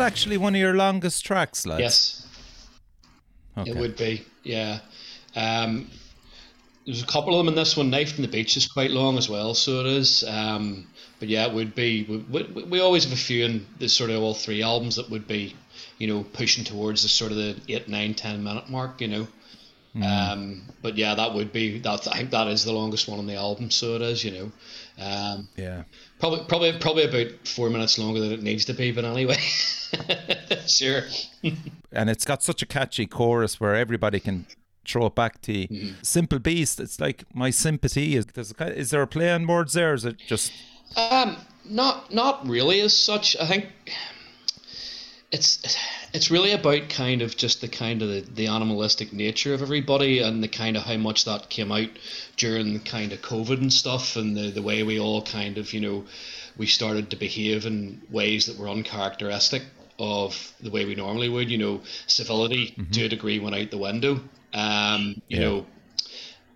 [0.00, 1.80] That actually one of your longest tracks, lads?
[1.80, 2.26] Yes,
[3.58, 3.70] Okay.
[3.70, 4.24] it would be.
[4.42, 4.80] Yeah.
[5.36, 5.90] Um,
[6.86, 7.90] there's a couple of them in this one.
[7.90, 10.24] Knife in the Beach is quite long as well, so it is.
[10.24, 10.86] Um,
[11.18, 12.04] but yeah, it would be.
[12.04, 15.10] We, we, we always have a few in the sort of all three albums that
[15.10, 15.54] would be,
[15.98, 19.00] you know, pushing towards the sort of the eight, nine, ten minute mark.
[19.00, 19.28] You know.
[19.94, 22.06] Um, but yeah, that would be that.
[22.08, 24.24] I think that is the longest one on the album, so it is.
[24.24, 24.52] You know.
[25.02, 25.84] Um, Yeah.
[26.18, 29.38] probably, probably, probably about four minutes longer than it needs to be, but anyway.
[30.66, 31.02] sure.
[31.92, 34.46] and it's got such a catchy chorus where everybody can
[34.86, 35.68] throw it back to you.
[35.68, 35.94] Mm-hmm.
[36.02, 36.80] Simple Beast.
[36.80, 38.26] It's like my sympathy is.
[38.26, 39.92] There's a, ki- is there a play on words there?
[39.92, 40.52] Or is it just
[40.96, 43.36] Um, not not really as such.
[43.40, 43.66] I think
[45.32, 45.58] it's
[46.12, 50.18] it's really about kind of just the kind of the, the animalistic nature of everybody
[50.18, 51.88] and the kind of how much that came out
[52.36, 55.72] during the kind of COVID and stuff and the, the way we all kind of,
[55.72, 56.04] you know,
[56.56, 59.62] we started to behave in ways that were uncharacteristic
[60.00, 63.78] of the way we normally would, you know, civility to a degree went out the
[63.78, 64.20] window.
[64.52, 65.40] Um, you Yeah.
[65.40, 65.66] know,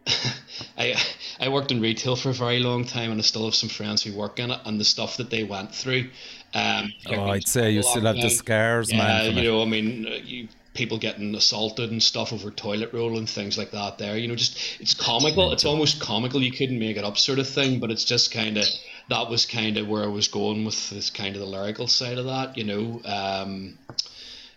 [0.77, 0.95] I
[1.41, 4.03] I worked in retail for a very long time, and I still have some friends
[4.03, 6.11] who work in it, and the stuff that they went through.
[6.55, 9.37] Um, Oh, I'd say you still have the scars, yeah, man.
[9.37, 13.31] you know, I mean, uh, you people getting assaulted and stuff over toilet roll and
[13.31, 13.97] things like that.
[13.99, 15.53] There, you know, just it's comical.
[15.53, 16.43] It's almost comical.
[16.43, 17.81] You couldn't make it up, sort of thing.
[17.81, 18.67] But it's just kind of
[19.09, 22.19] that was kind of where I was going with this kind of the lyrical side
[22.19, 22.57] of that.
[22.57, 23.01] You know.
[23.05, 23.79] Um,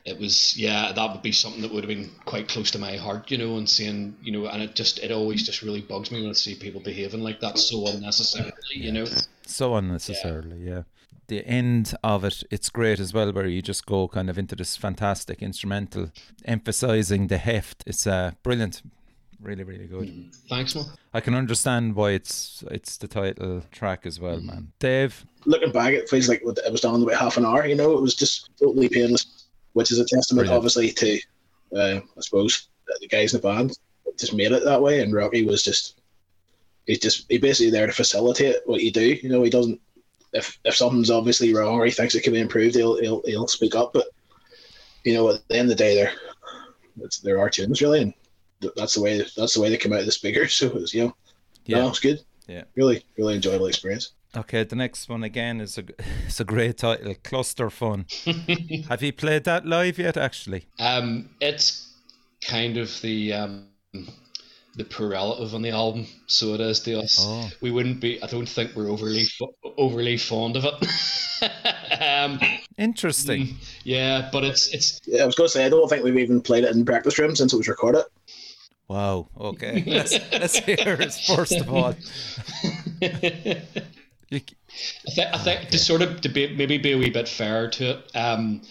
[0.05, 2.95] it was yeah that would be something that would have been quite close to my
[2.95, 6.11] heart you know and seeing you know and it just it always just really bugs
[6.11, 9.05] me when I see people behaving like that so unnecessarily you know
[9.45, 10.83] so unnecessarily yeah.
[11.27, 14.55] The end of it it's great as well where you just go kind of into
[14.55, 16.11] this fantastic instrumental
[16.45, 18.81] emphasizing the heft it's uh brilliant
[19.41, 24.19] really really good thanks man i can understand why it's it's the title track as
[24.19, 27.45] well man dave Looking back, it feels like it was done in about half an
[27.45, 27.65] hour.
[27.65, 30.57] You know, it was just totally painless, which is a testament, Brilliant.
[30.57, 31.19] obviously, to
[31.73, 32.67] uh, I suppose
[32.99, 33.77] the guys in the band
[34.19, 34.99] just made it that way.
[34.99, 36.01] And Rocky was just
[36.85, 39.17] he's just he basically there to facilitate what you do.
[39.23, 39.79] You know, he doesn't
[40.37, 43.47] if if something's obviously wrong or he thinks it can be improved, he'll he'll, he'll
[43.47, 43.91] speak up.
[43.93, 44.07] But
[45.03, 46.11] you know, at the end of the day, there
[47.01, 48.13] it's there are tunes really, and
[48.61, 50.53] th- that's the way that's the way they come out of the speakers.
[50.57, 51.15] So it was you know,
[51.65, 51.79] Yeah.
[51.79, 52.19] no, it's good.
[52.47, 52.63] Yeah.
[52.75, 54.13] really really enjoyable experience.
[54.37, 55.83] okay the next one again is a
[56.27, 58.05] it's a great title cluster fun
[58.89, 61.93] have you played that live yet actually Um, it's
[62.41, 63.67] kind of the um,
[64.77, 67.17] the poor relative on the album, so it is to us.
[67.19, 67.49] Oh.
[67.61, 68.21] We wouldn't be.
[68.21, 69.25] I don't think we're overly
[69.77, 72.01] overly fond of it.
[72.01, 72.39] um,
[72.77, 76.17] interesting yeah, but it's it's Yeah, I was going to say I don't think we've
[76.17, 78.05] even played it in the practice room since it was recorded.
[78.87, 79.27] Wow.
[79.39, 79.83] Okay.
[79.87, 81.95] Let's let's hear it first of all.
[84.29, 84.41] You,
[85.07, 87.69] I, th- I think to sort of to be, maybe be a wee bit fair
[87.69, 88.13] to it.
[88.13, 88.61] Um,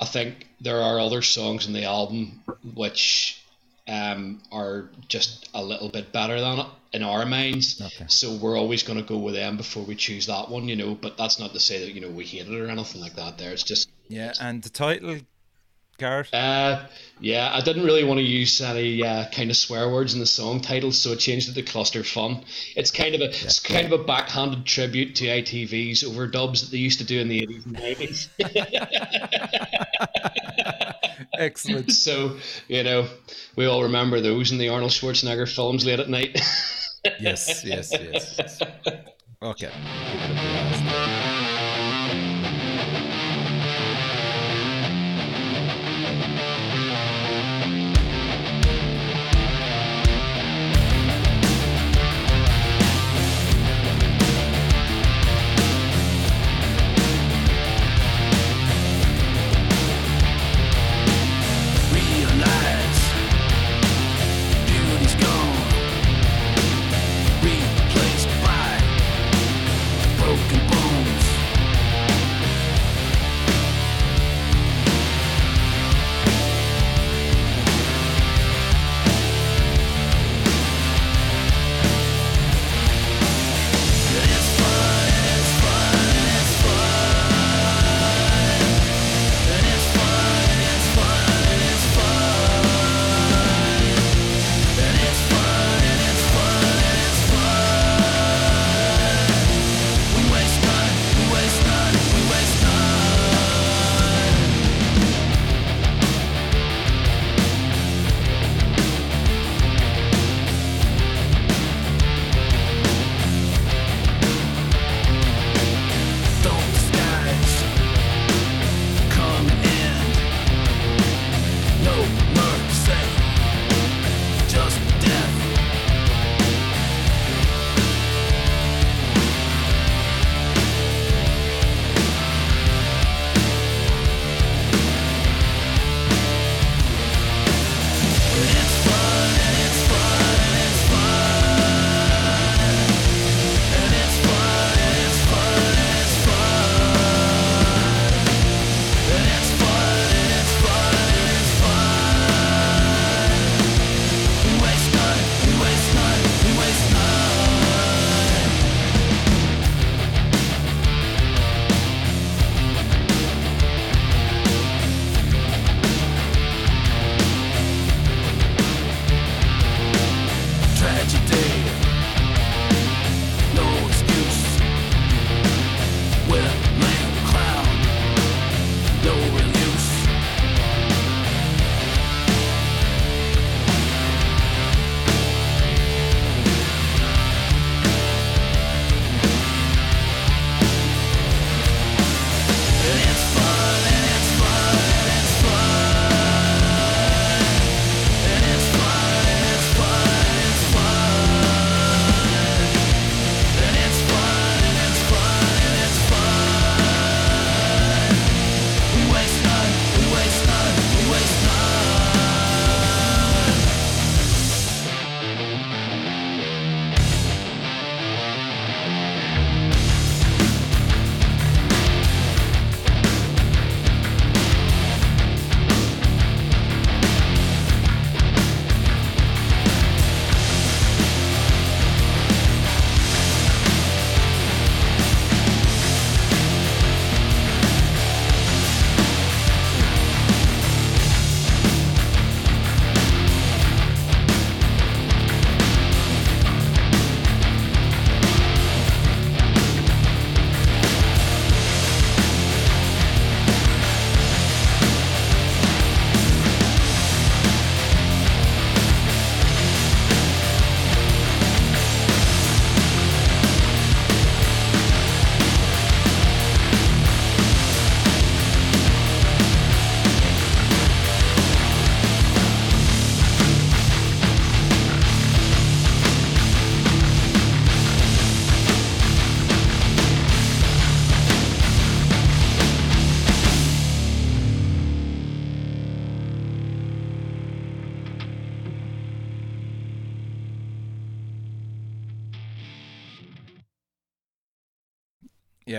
[0.00, 2.42] I think there are other songs in the album
[2.74, 3.41] which
[3.88, 7.80] um, are just a little bit better than it in our minds.
[7.80, 8.04] Okay.
[8.08, 10.94] So we're always going to go with them before we choose that one, you know.
[10.94, 13.38] But that's not to say that you know we hate it or anything like that.
[13.38, 15.18] There, it's just yeah, and the title,
[16.02, 16.34] Gareth.
[16.34, 16.84] uh,
[17.20, 20.26] yeah, I didn't really want to use any uh, kind of swear words in the
[20.26, 22.42] song title, so I changed it to Cluster Fun.
[22.74, 26.78] It's kind of a it's kind of a backhanded tribute to ITV's overdubs that they
[26.78, 28.28] used to do in the eighties and nineties.
[31.38, 31.92] Excellent.
[32.06, 32.36] so
[32.66, 33.06] you know,
[33.54, 36.40] we all remember those in the Arnold Schwarzenegger films late at night.
[37.18, 38.36] Yes, yes, yes.
[38.38, 38.60] yes.
[39.42, 39.72] Okay.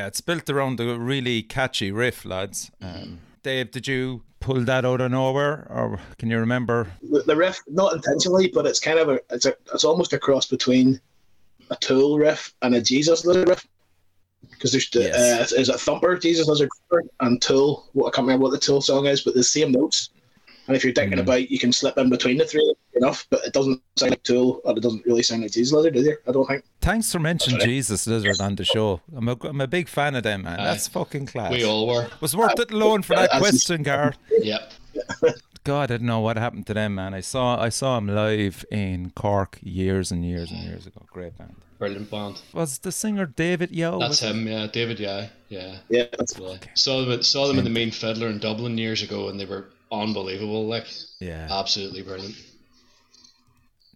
[0.04, 2.70] Yeah, it's built around a really catchy riff, lads.
[2.82, 6.92] Um, Dave, did you pull that out of nowhere, or can you remember?
[7.26, 10.46] The, riff, not intentionally, but it's kind of a it's a it's almost a cross
[10.46, 11.00] between
[11.70, 13.66] a Tool riff and a Jesus Lizard riff.
[14.52, 15.54] Because there's the Yes.
[15.54, 16.68] uh, is it Thumper, Jesus Lizard,
[17.22, 17.88] and Tool.
[17.94, 20.10] What I can't remember what the Tool song is, but the same notes.
[20.68, 21.24] And if you're thinking Mhm.
[21.24, 24.62] about, you can slip in between the three enough, but it doesn't sound like Tool,
[24.66, 26.20] and it doesn't really sound like Jesus Lizard either.
[26.28, 26.64] I don't think.
[26.82, 27.72] Thanks for mentioning Sorry.
[27.72, 29.02] Jesus Lizard on the show.
[29.16, 30.60] I'm a, I'm a big fan of them, man.
[30.60, 30.64] Aye.
[30.64, 31.52] That's fucking class.
[31.52, 32.08] We all were.
[32.22, 34.16] was worth it alone for that question, Gar.
[34.42, 34.72] Yep.
[35.64, 37.14] God, I don't know what happened to them, man.
[37.14, 41.06] I saw I saw them live in Cork years and years and years ago.
[41.12, 41.56] Great band.
[41.80, 42.42] Brilliant band.
[42.54, 44.00] Was the singer David Yow?
[44.00, 44.28] That's was it?
[44.32, 44.68] him, yeah.
[44.68, 45.28] David, yeah.
[45.50, 45.78] Yeah.
[45.90, 46.58] Yeah, that's yeah.
[46.76, 49.70] Saw them, saw them in the Mean Fiddler in Dublin years ago, and they were
[50.02, 50.66] unbelievable.
[50.68, 50.88] Like,
[51.20, 51.48] Yeah.
[51.50, 52.36] absolutely brilliant.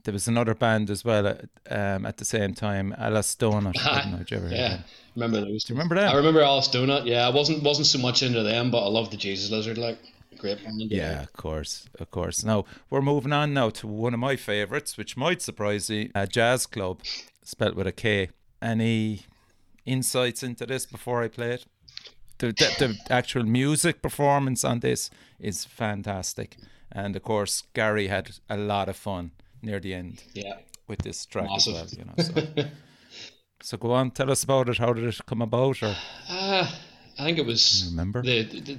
[0.03, 1.35] There was another band as well uh,
[1.69, 3.75] um, at the same time, Alice Donut.
[3.77, 4.83] I don't know, did you ever Yeah, them?
[5.15, 5.65] remember those?
[5.65, 6.09] Do you remember them?
[6.09, 7.05] I remember Alice Donut.
[7.05, 9.77] Yeah, I wasn't wasn't so much into them, but I love the Jesus Lizard.
[9.77, 9.97] Like,
[10.37, 10.79] great band.
[10.91, 12.41] Yeah, of course, of course.
[12.45, 16.25] Now we're moving on now to one of my favourites, which might surprise you, a
[16.25, 17.01] jazz club,
[17.43, 18.29] spelt with a K.
[18.61, 19.21] Any
[19.85, 21.65] insights into this before I play it?
[22.39, 25.09] The, the, the actual music performance on this
[25.39, 26.57] is fantastic,
[26.91, 29.31] and of course Garry had a lot of fun
[29.61, 30.57] near the end yeah.
[30.87, 31.75] with this track Massive.
[31.75, 32.05] as well.
[32.05, 32.69] You know, so.
[33.61, 34.77] so go on, tell us about it.
[34.77, 35.81] How did it come about?
[35.81, 35.95] Or
[36.29, 36.69] Uh,
[37.19, 37.87] I think it was.
[37.89, 38.21] remember?
[38.21, 38.77] The, the, the-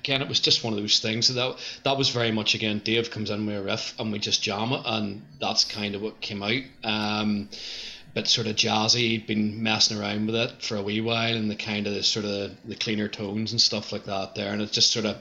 [0.00, 2.80] again, it was just one of those things that that was very much again.
[2.84, 6.02] Dave comes in with a riff and we just jam it, and that's kind of
[6.02, 6.62] what came out.
[6.82, 7.48] Um,
[8.18, 9.10] bit sort of jazzy.
[9.10, 12.02] He'd been messing around with it for a wee while, and the kind of the
[12.02, 14.52] sort of the cleaner tones and stuff like that there.
[14.52, 15.16] And it's just sort of,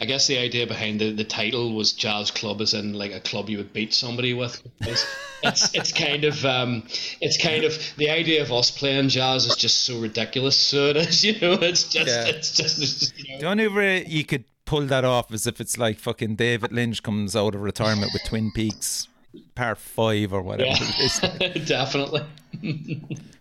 [0.00, 3.20] I guess the idea behind the, the title was jazz club, as in like a
[3.20, 4.62] club you would beat somebody with.
[4.82, 5.04] It's
[5.42, 6.84] it's, it's kind of um,
[7.20, 10.56] it's kind of the idea of us playing jazz is just so ridiculous.
[10.56, 12.26] So it is, you know, it's just Yeah.
[12.26, 13.40] it's just, it's just you know.
[13.40, 17.02] The only way you could pull that off is if it's like fucking David Lynch
[17.02, 19.08] comes out of retirement with Twin Peaks
[19.54, 21.20] Part Five or whatever it is.
[21.22, 22.22] Yeah, definitely.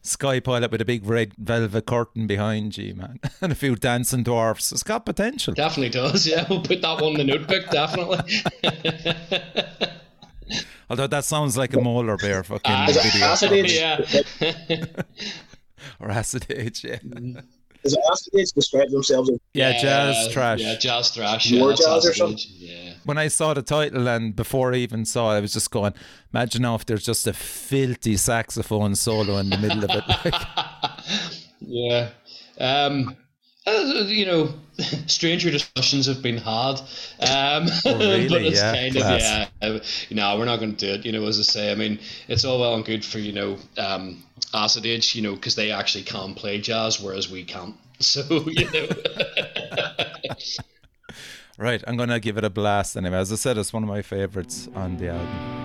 [0.03, 4.71] Skypilot with a big red velvet curtain behind you, man, and a few dancing dwarfs.
[4.71, 5.53] It's got potential.
[5.53, 6.27] Definitely does.
[6.27, 7.69] Yeah, we'll put that one in the notebook.
[7.71, 8.19] Definitely.
[10.89, 13.73] Although that sounds like a molar bear fucking it video acid age?
[13.73, 14.85] yeah.
[15.99, 16.83] or acid age.
[16.83, 17.43] Yeah, Is
[17.93, 20.59] it acid describe themselves as yeah, jazz trash.
[20.59, 21.51] Yeah, jazz thrash.
[21.51, 22.39] More yeah, jazz or something?
[22.49, 22.93] Yeah.
[23.05, 25.93] when I saw the title and before I even saw it, I was just going,
[26.33, 30.03] imagine now if there's just a filthy saxophone solo in the middle of it.
[30.07, 30.33] Like,
[31.61, 32.09] Yeah.
[32.59, 33.15] Um,
[33.67, 34.53] uh, you know,
[35.07, 36.79] stranger discussions have been had.
[37.19, 38.27] Um, Oh, really?
[38.27, 38.97] but it's Yeah, kind class.
[38.97, 39.47] of, yeah.
[39.61, 41.05] uh, You know, we're not going to do it.
[41.05, 43.57] You know, as I say, I mean, it's all well and good for, you know,
[43.77, 47.75] um, Acid Age, you know, because they actually can play jazz, whereas we can't.
[48.01, 48.87] So, you know.
[51.57, 53.17] right, I'm going to give it a blast anyway.
[53.17, 55.64] As I said, it's one of my favorites on the album.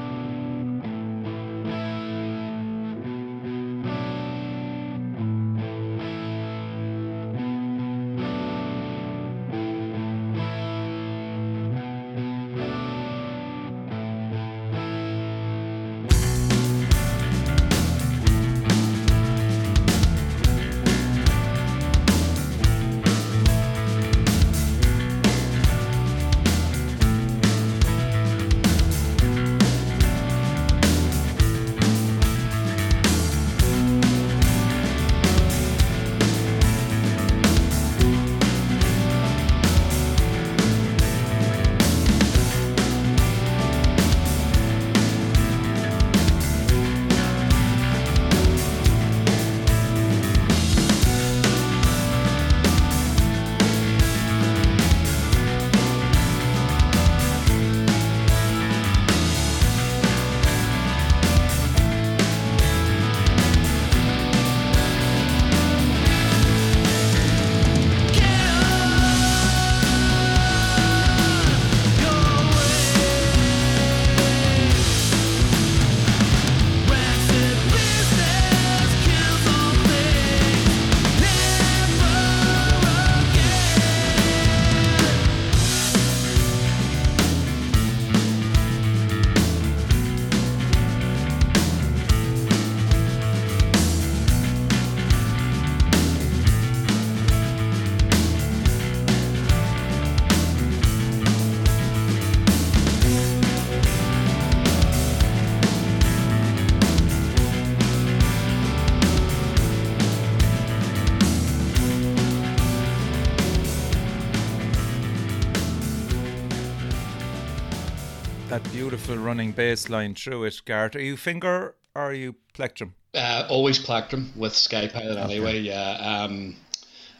[119.30, 120.96] Running bass line through it, Gareth.
[120.96, 122.94] Are you finger or are you plectrum?
[123.14, 125.60] Uh, always plectrum with Skypilot anyway.
[125.60, 125.92] Yeah.
[126.24, 126.56] Um,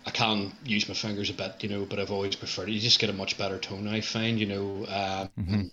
[0.05, 2.73] I can use my fingers a bit, you know, but I've always preferred it.
[2.73, 4.87] You just get a much better tone, I find, you know.
[4.89, 5.71] Um,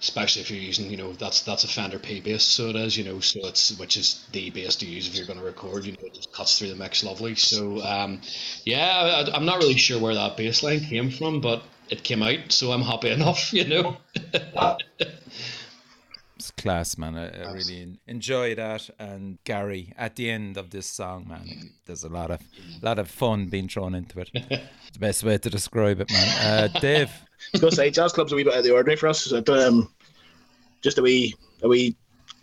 [0.00, 2.96] Especially if you're using, you know, that's that's a Fender P bass, so it is,
[2.96, 5.84] you know, so it's which is the bass to use if you're going to record,
[5.84, 7.34] you know, it just cuts through the mix lovely.
[7.34, 8.20] So, um,
[8.64, 12.22] yeah, I, I'm not really sure where that bass line came from, but it came
[12.22, 13.96] out, so I'm happy enough, you know.
[16.36, 17.16] It's class, man.
[17.16, 18.90] I, I really enjoy that.
[18.98, 22.40] And Garry, at the end of this song, man, there's a lot of
[22.82, 24.30] lot of fun being thrown into it.
[24.92, 26.28] The best way to describe it, man.
[26.46, 28.70] Uh, Dave, I was going to say, jazz club's a wee bit out of the
[28.70, 29.32] ordinary for us.
[29.32, 29.92] It's um,
[30.82, 31.96] just a wee, a wee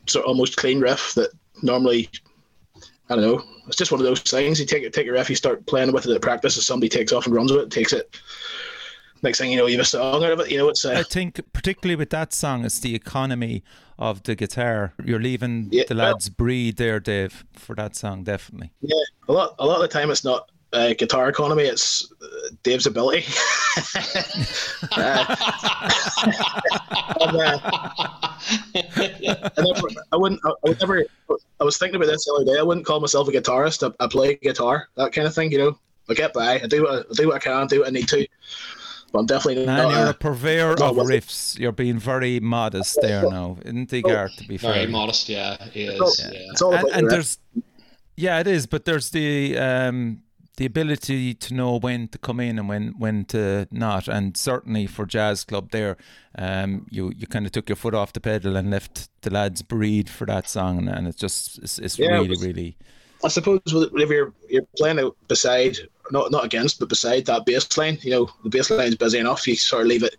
[0.07, 1.29] sort of almost clean riff that
[1.61, 2.09] normally,
[3.09, 4.59] I don't know, it's just one of those things.
[4.59, 6.89] You take it, take a riff, you start playing with it at practice, and somebody
[6.89, 8.19] takes off and runs with it, takes it.
[9.23, 10.49] Next thing you know, you have a song out of it.
[10.51, 13.63] You know, it's uh, I think particularly with that song, it's the economy
[13.99, 14.93] of the guitar.
[15.05, 18.71] You're leaving Yeah, the well- lads breathe there, Dave, for that song, definitely.
[18.81, 18.95] yeah.
[19.29, 22.25] A lot, a lot of the time, it's not uh, guitar economy; it's uh,
[22.63, 23.25] Dave's ability.
[24.93, 25.35] Uh,
[27.21, 27.59] and, uh,
[28.85, 30.41] I, never, I wouldn't.
[30.43, 31.05] I, I would never.
[31.59, 32.59] I was thinking about this the other day.
[32.59, 33.87] I wouldn't call myself a guitarist.
[33.99, 35.51] I, I play guitar, that kind of thing.
[35.51, 36.55] You know, I get by.
[36.59, 36.83] I do.
[36.83, 37.67] What, I do what I can.
[37.67, 38.27] Do what I need to.
[39.11, 39.91] But I'm definitely Man, not.
[39.99, 41.59] you're a purveyor of what's riffs.
[41.59, 44.01] You're being very modest there now, isn't he.
[44.01, 44.73] To be fair?
[44.73, 46.19] Very modest, yeah, he it's all, is.
[46.33, 46.39] Yeah.
[46.51, 47.37] it's all and, about and the there's
[48.17, 50.21] yeah it is but there's the um
[50.57, 54.85] the ability to know when to come in and when when to not and certainly
[54.85, 55.95] for jazz club there
[56.37, 59.61] um you you kind of took your foot off the pedal and left the lads
[59.61, 62.77] breed for that song and, and it's just it's, it's Yeah, it really was- really
[63.23, 65.77] I suppose whenever you're you're playing out beside,
[66.11, 69.47] not not against, but beside that baseline, you know, the baseline is busy enough.
[69.47, 70.15] You sort of leave it.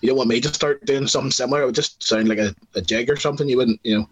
[0.00, 1.62] You don't want me to start doing something similar.
[1.62, 3.48] It would just sound like a, a jig or something.
[3.48, 4.08] You wouldn't, you know.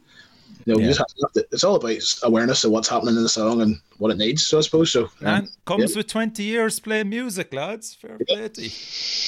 [0.64, 0.92] You know, you Yeah.
[0.92, 4.12] just have to, it's all about awareness of what's happening in the song and what
[4.12, 4.46] it needs.
[4.46, 5.04] So I suppose so.
[5.22, 5.98] um, and comes yeah.
[5.98, 8.48] with 20 years playing music lads fair play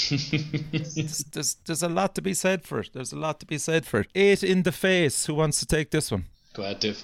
[0.09, 3.59] there's, there's, there's a lot to be said for it there's a lot to be
[3.59, 6.79] said for it eight in the face who wants to take this one Go ahead,
[6.79, 7.03] Dave.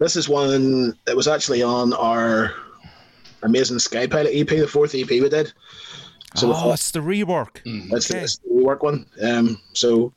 [0.00, 2.54] This is one that was actually on our
[3.42, 5.52] amazing Skypilot EP, the fourth EP we did.
[6.36, 8.20] So oh thought- it's the rework That's Okay.
[8.20, 9.06] that's the rework one.
[9.22, 10.12] Um, so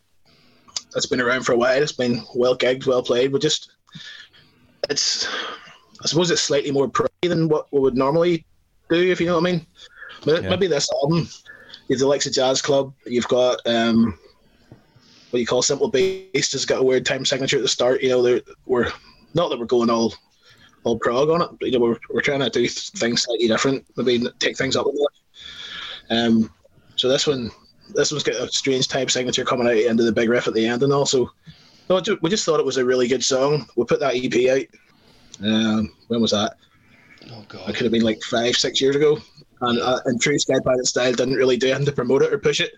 [0.94, 1.82] that's been around for a while.
[1.82, 3.34] It's been well gigged, well played.
[3.34, 3.72] We just,
[4.90, 5.28] it's,
[6.02, 8.46] I suppose it's slightly more pro than what we would normally
[8.90, 9.66] do, if you know what I mean.
[10.24, 10.50] But Yeah.
[10.50, 11.28] maybe this album,
[11.90, 12.94] you've the likes of Jazz Club.
[13.06, 14.18] You've got um,
[15.32, 18.02] what you call Simple Beast has got a weird time signature at the start.
[18.04, 18.92] You know, they're, we're
[19.34, 20.14] not that we're going all
[20.84, 23.86] all prog on it, but you know, we're, we're trying to do things slightly different.
[23.96, 26.18] Maybe take things up a bit.
[26.18, 26.52] Um,
[26.96, 27.52] so this one,
[27.94, 30.30] this one's got a strange type signature coming out at the end of the big
[30.30, 31.32] riff at the end, and also,
[31.90, 33.66] no, we just thought it was a really good song.
[33.76, 35.46] We put that EP out.
[35.46, 36.58] Um, when was that?
[37.32, 39.20] Oh god, It could have been like five, six years ago.
[39.66, 42.59] And uh, in true Skypilot style, didn't really do anything to promote it or push
[42.59, 42.74] it.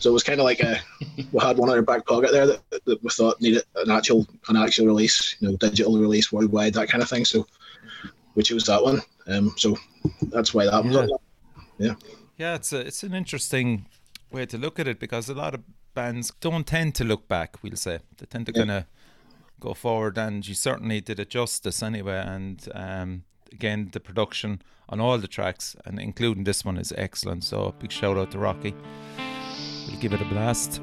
[0.00, 0.78] So it was kind of like a
[1.32, 4.26] we had one in our back pocket there that, that we thought needed an actual
[4.48, 7.24] an actual release, you know, digital release worldwide, that kind of thing.
[7.24, 7.46] So
[8.34, 9.00] we chose that one.
[9.26, 9.76] Um, so
[10.30, 11.00] that's why that was Yeah.
[11.00, 11.08] on.
[11.78, 11.96] there.
[12.36, 13.86] Yeah, it's a, it's an interesting
[14.30, 15.60] way to look at it because a lot of
[15.94, 17.62] bands don't tend to look back.
[17.62, 18.58] We'll say they tend to Yeah.
[18.60, 18.84] kind of
[19.58, 22.22] go forward, and you certainly did it justice anyway.
[22.26, 27.44] And um, again, the production on all the tracks, and including this one, is excellent.
[27.44, 28.74] So big shout out to Rocky.
[29.88, 30.80] We'll give it a blast.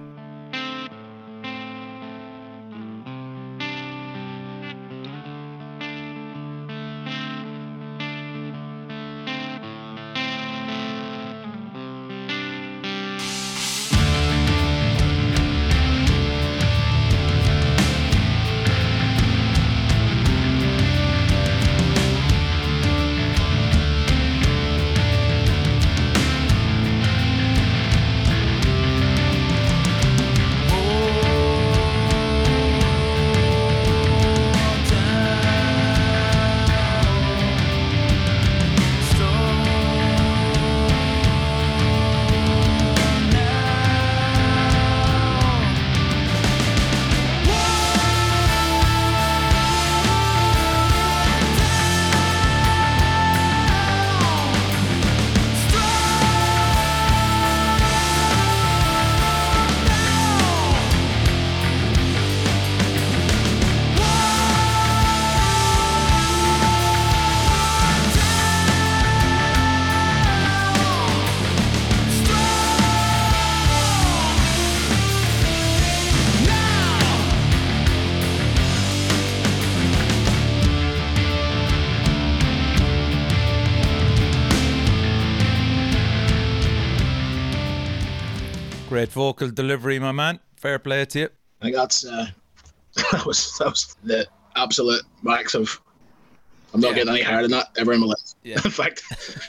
[88.97, 90.39] Great vocal delivery, my man.
[90.55, 91.29] Fair play to you.
[91.61, 92.25] I think that's uh,
[93.11, 94.25] that was that was the
[94.55, 95.79] absolute max of.
[96.73, 96.95] I'm not Yeah.
[96.95, 98.17] getting any higher than that ever in my life.
[98.41, 98.55] Yeah.
[98.65, 99.03] In fact,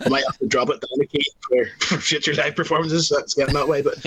[0.05, 3.09] I might have to drop it down a key for, for future live performances.
[3.09, 4.05] That's getting that way, but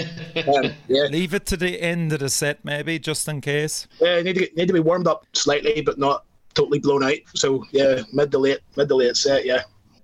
[0.47, 3.87] um, yeah, Leave it to the end of the set, maybe, just in case.
[3.99, 6.23] yeah, need to get, need to be warmed up slightly, but not
[6.53, 7.17] totally blown out.
[7.33, 9.43] So yeah, mid to late, mid to late set.
[9.43, 9.63] Yeah,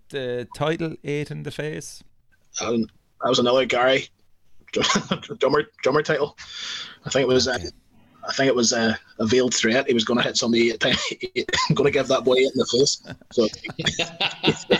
[0.09, 2.03] The title, Eight in the Face.
[2.59, 2.87] um,
[3.21, 4.09] that was another Garry
[5.39, 6.37] drummer drummer title.
[7.05, 7.47] I think it was.
[7.47, 7.57] Uh,
[8.27, 9.87] I think it was uh, a veiled threat.
[9.87, 10.71] He was going to hit somebody.
[10.71, 10.95] At time,
[11.73, 13.01] going to give that boy eight in the face.
[13.31, 13.47] So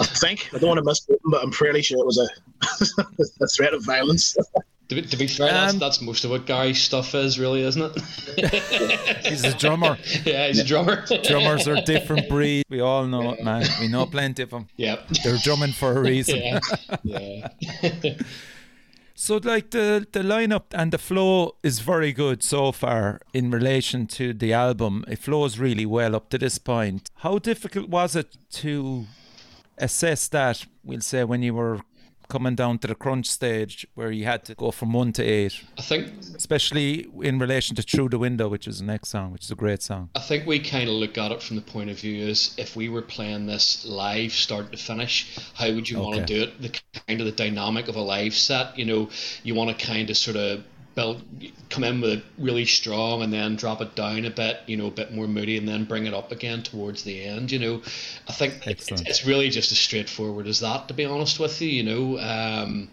[0.00, 2.28] I think I don't want to misquote him, but I'm fairly sure it was a,
[3.44, 4.36] a threat of violence.
[4.88, 7.62] To be, to be fair, that's, Um, that's most of what Garry's stuff is, really,
[7.62, 9.22] isn't it?
[9.26, 9.98] He's a drummer.
[10.24, 11.04] yeah, he's a drummer.
[11.24, 12.64] Drummers are different breed.
[12.70, 13.66] We all know it, man.
[13.80, 14.66] We know plenty of them.
[14.76, 14.96] yeah.
[15.22, 16.38] They're drumming for a reason.
[16.38, 16.60] Yeah.
[17.04, 17.48] Yeah.
[19.20, 24.06] So, like the the lineup and the flow is very good so far in relation
[24.06, 25.04] to the album.
[25.08, 27.10] It flows really well up to this point.
[27.16, 29.06] How difficult was it to
[29.76, 30.64] assess that?
[30.84, 31.80] We'll say when you were
[32.28, 35.64] coming down to the crunch stage where you had to go from one to eight,
[35.78, 39.44] I think especially in relation to Through the Window, which is the next song, which
[39.44, 40.10] is a great song.
[40.14, 42.76] I think we kind of look at it from the point of view as if
[42.76, 45.38] we were playing this live, start to finish.
[45.54, 46.60] How would you want to do it?
[46.60, 48.78] The kind of the dynamic of a live set.
[48.78, 49.10] You know,
[49.42, 50.64] you want to kind of sort of
[50.98, 51.22] build,
[51.70, 54.58] come in with it really strong, and then drop it down a bit.
[54.66, 57.52] You know, a bit more moody, and then bring it up again towards the end.
[57.52, 57.82] You know,
[58.26, 60.88] I think it's, it's really just as straightforward as that.
[60.88, 62.18] To be honest with you, you know.
[62.18, 62.88] Um,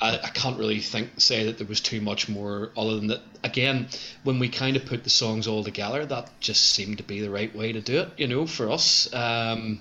[0.00, 3.20] I, I can't really think say that there was too much more other than that.
[3.44, 3.88] Again,
[4.22, 7.30] when we kind of put the songs all together, that just seemed to be the
[7.30, 8.08] right way to do it.
[8.16, 9.12] You know, for us.
[9.12, 9.80] Um,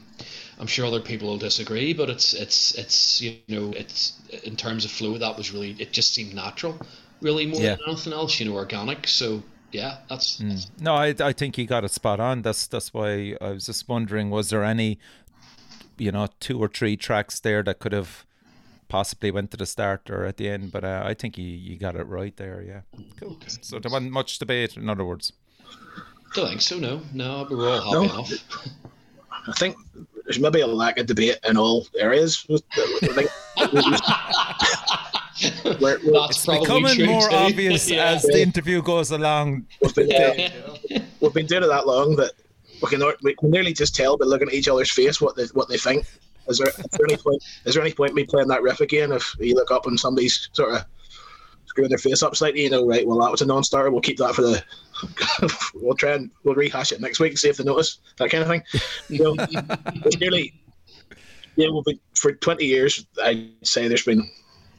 [0.60, 4.86] I'm sure other people will disagree, but it's it's it's you know it's in terms
[4.86, 6.80] of flow that was really it just seemed natural,
[7.22, 7.76] really more Yeah.
[7.76, 8.40] than anything else.
[8.40, 9.08] You know, organic.
[9.08, 12.42] So yeah, that's, that's No, I I think you got it spot on.
[12.42, 14.98] That's that's why I was just wondering, was there any,
[15.98, 18.26] you know, two or three tracks there that could have
[18.88, 20.72] possibly went to the start or at the end?
[20.72, 22.62] But uh, I think you, you got it right there.
[22.62, 22.82] Yeah,
[23.20, 23.38] cool.
[23.62, 24.78] So there wasn't much debate.
[24.78, 25.34] In other words,
[26.34, 26.78] don't think so.
[26.80, 28.14] No, no, we were all happy No.
[28.14, 28.32] enough.
[29.50, 29.76] I think
[30.26, 32.46] there's maybe a lack of debate in all areas.
[35.66, 37.36] We're, we're, That's it's becoming more too.
[37.36, 38.06] obvious Yeah.
[38.06, 39.68] as the interview goes along.
[39.82, 42.32] we've been, uh, we've been doing it that long that
[42.82, 45.46] we can we can nearly just tell by looking at each other's face what they
[45.54, 46.06] what they think.
[46.48, 47.44] Is there, is there any point?
[47.66, 50.50] Is there any point me playing that riff again if you look up and somebody's
[50.54, 50.86] sort of
[51.66, 52.64] screwing their face up slightly?
[52.64, 53.06] You know, right?
[53.06, 53.92] Well, that was a non-starter.
[53.92, 54.64] We'll keep that for the.
[55.76, 58.44] we'll try and we'll rehash it next week and see if they notice that kind
[58.44, 58.64] of thing.
[59.10, 59.36] You know,
[60.06, 60.54] it's nearly.
[61.58, 61.84] Yeah, well,
[62.14, 64.30] for twenty years, I'd say there's been,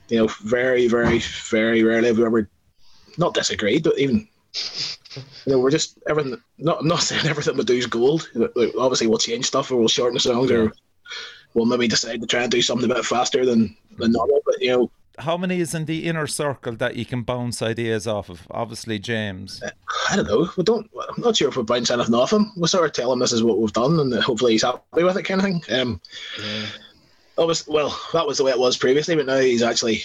[0.09, 2.49] you know, very, very, very rarely have we ever
[3.17, 4.29] not disagreed, but even
[5.15, 6.41] you know, we're just everything.
[6.59, 8.29] Not not saying everything we do is gold.
[8.35, 10.73] Like, Obviously, we'll change stuff, or we'll shorten the songs, or
[11.55, 14.41] we'll maybe decide to try and do something a bit faster than than normal.
[14.45, 18.07] But you know, How many is in the inner circle that you can bounce ideas
[18.07, 18.47] off of?
[18.51, 19.63] Obviously, James.
[20.11, 20.49] I don't know.
[20.57, 20.89] We don't.
[21.17, 22.53] I'm not sure if we bounce anything off him.
[22.57, 25.17] We sort of tell him this is what we've done, and hopefully he's happy with
[25.17, 25.81] it, kind of thing.
[25.81, 26.01] Um,
[26.43, 26.67] Yeah.
[27.39, 30.03] Obviously, well, that was the way it was previously, but now he's actually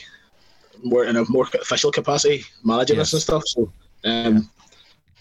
[0.83, 3.43] more in a more official capacity, managing us and stuff.
[3.45, 3.71] So,
[4.05, 4.49] um,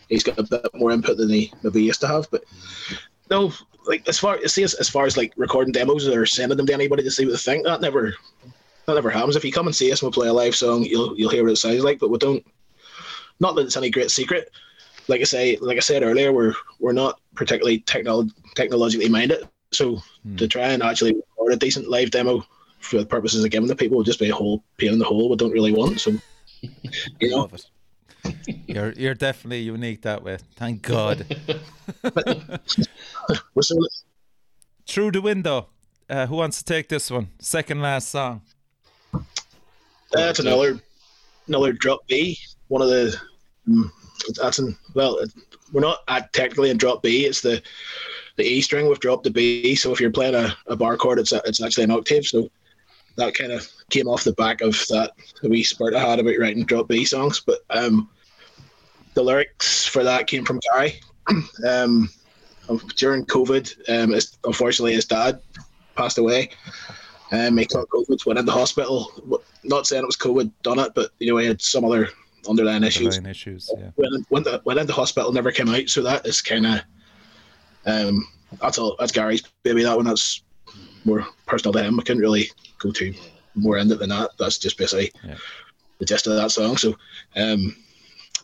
[0.09, 2.31] he's got a bit more input than he maybe used to have.
[2.31, 2.45] But
[3.31, 3.53] no,
[3.87, 7.03] like as far as as far as like recording demos or sending them to anybody
[7.03, 8.15] to see what they think, that never
[8.87, 9.37] that never happens.
[9.37, 11.43] If you come and see us and we play a live song, you'll you'll hear
[11.43, 11.99] what it sounds like.
[11.99, 12.45] But we don't.
[13.41, 14.51] Not that it's any great secret.
[15.09, 19.49] Like I say, like I said earlier, we're we're not particularly technol- technologically minded.
[19.73, 20.03] So
[20.37, 22.45] to try and actually record a decent live demo
[22.79, 25.05] for the purposes of giving the people would just be a whole pain in the
[25.05, 26.01] hole we don't really want.
[26.01, 26.13] So
[27.21, 27.49] you know.
[28.67, 30.39] You're you're definitely unique that way.
[30.57, 31.27] Thank God.
[34.87, 35.69] Through the window.
[36.09, 37.29] Uh, who wants to take this one?
[37.39, 38.43] Second last song.
[40.13, 40.79] that's another
[41.49, 42.39] another drop B.
[42.69, 43.17] One of the
[43.69, 43.91] mm,
[44.41, 45.19] that's in well,
[45.73, 47.25] we're not at, technically in drop B.
[47.25, 47.63] It's the
[48.43, 48.89] the E string.
[48.89, 49.75] We've dropped the B.
[49.75, 52.27] So if you're playing a, a bar chord, it's a, it's actually an octave.
[52.27, 52.51] So
[53.17, 55.13] that kind of came off the back of that
[55.43, 57.41] wee spurt I had about writing drop B songs.
[57.41, 58.09] But um,
[59.15, 61.01] the lyrics for that came from Garry.
[61.67, 62.11] um,
[62.97, 65.41] during COVID, um, unfortunately, his dad
[65.97, 66.51] passed away.
[67.31, 69.41] Um, he caught COVID, went into hospital.
[69.65, 72.11] Not saying it was COVID done it, but you know he had some other
[72.49, 73.17] underlying issues.
[73.17, 73.71] Underlying issues.
[73.79, 73.91] Yeah.
[73.97, 75.89] Went, in- went, went into hospital, never came out.
[75.89, 76.81] So that is kind of
[77.87, 78.27] um,
[78.61, 78.97] that's all.
[78.99, 79.83] That's Garry's baby.
[79.83, 80.07] That one.
[80.07, 80.43] That's
[81.05, 81.99] more personal to him.
[81.99, 83.13] I couldn't really go too
[83.55, 84.31] more into it than that.
[84.39, 85.37] That's just basically Yeah.
[85.99, 86.77] the gist of that song.
[86.77, 86.97] So,
[87.37, 87.77] um,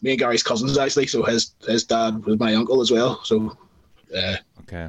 [0.03, 1.07] me and Garry's cousins actually.
[1.07, 3.21] So his his dad was my uncle as well.
[3.25, 3.57] So,
[4.17, 4.89] uh, Okay.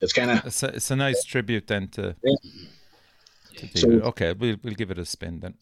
[0.00, 2.16] it's kind of It's a, it's a nice tribute then to.
[2.24, 2.34] Yeah.
[3.56, 5.54] to So- okay, we'll we'll give it a spin then.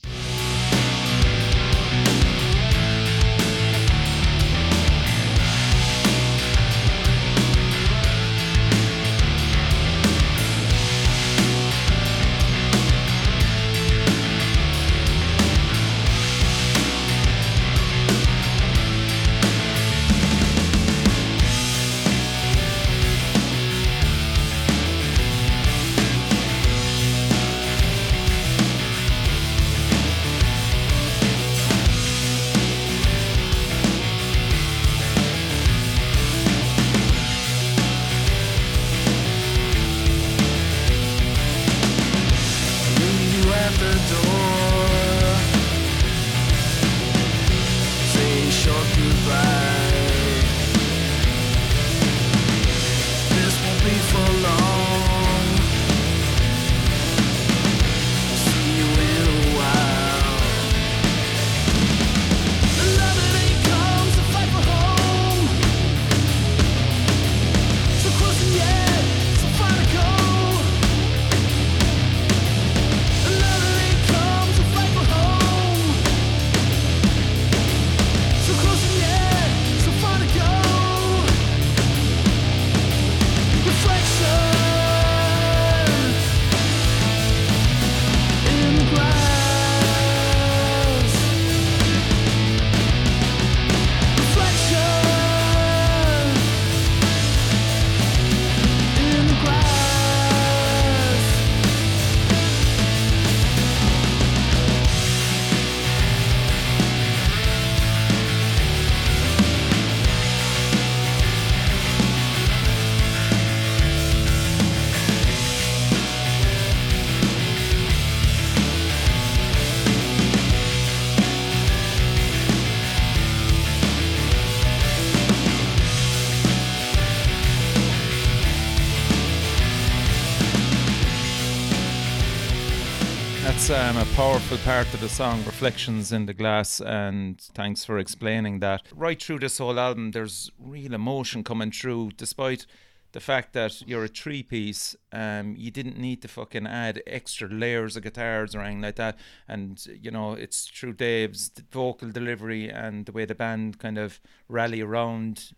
[133.71, 138.59] Um, a powerful part of the song, Reflections in the Glass, and thanks for explaining
[138.59, 138.83] that.
[138.93, 142.67] Right through this whole album, there's real emotion coming through, despite
[143.13, 144.97] the fact that you're a three piece.
[145.13, 149.17] Um, you didn't need to fucking add extra layers of guitars or anything like that.
[149.47, 154.21] And, you know, it's through Dave's vocal delivery and the way the band kind of
[154.49, 155.53] rally around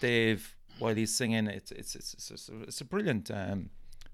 [0.00, 1.48] Dave while he's singing.
[1.48, 3.32] It's, it's, it's, it's, it's, a, it's a brilliant.
[3.32, 3.70] Um,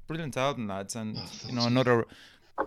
[0.06, 1.16] Brilliant album, lads, and
[1.46, 2.04] you know another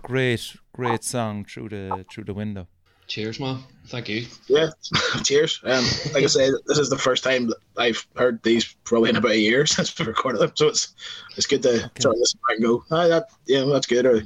[0.03, 2.67] great, great song through the through the window.
[3.07, 3.59] Cheers, man.
[3.87, 4.25] Thank you.
[4.47, 4.69] yeah.
[5.23, 5.61] Cheers.
[5.63, 9.15] Um, like I say, this is the first time that I've heard these probably in
[9.15, 10.51] about a year since we recorded them.
[10.55, 10.93] So it's
[11.37, 14.05] it's good to sort of listen back and go, ah, that yeah, that's good.
[14.05, 14.21] Or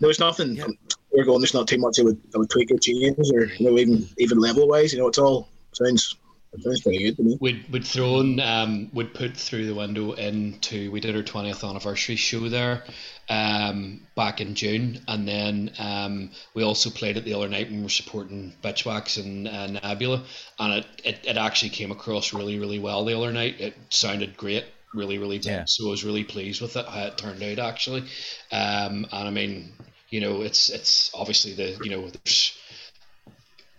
[0.00, 0.56] there's nothing.
[0.56, 0.68] Yeah.
[1.12, 1.40] We're going.
[1.40, 4.08] There's not too much I would, I would tweak or change, or you know, even
[4.18, 4.92] even level wise.
[4.92, 6.27] You know, it's all sounds it
[6.60, 7.38] sounds pretty good to me.
[7.40, 12.16] We'd we'd thrown um we'd put through the window into we did our twentieth anniversary
[12.16, 12.84] show there,
[13.28, 17.78] um back in June, and then um we also played it the other night when
[17.78, 20.24] we were supporting Bitchwax and uh, Nebula,
[20.58, 23.60] and it, it it actually came across really really well the other night.
[23.60, 24.64] It sounded great.
[24.94, 25.50] Really, really did.
[25.50, 25.64] Yeah.
[25.66, 28.04] So I was really pleased with it how it turned out actually,
[28.50, 29.72] um, and I mean,
[30.08, 32.56] you know, it's it's obviously the you know there's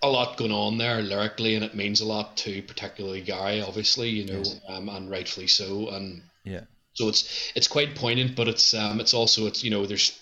[0.01, 4.09] a lot going on there lyrically, and it means a lot to particularly Garry, obviously,
[4.09, 5.89] you know, um, and rightfully so.
[5.89, 6.61] And Yeah,
[6.93, 10.19] so it's it's quite poignant, but it's um it's also it's you know there's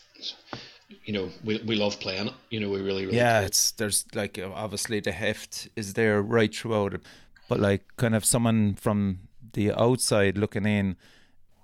[1.05, 3.41] you know we, we love playing it, you know we really really yeah.
[3.41, 7.01] It's there's like obviously the heft is there right throughout it,
[7.47, 9.19] but like kind of someone from
[9.53, 10.97] the outside looking in,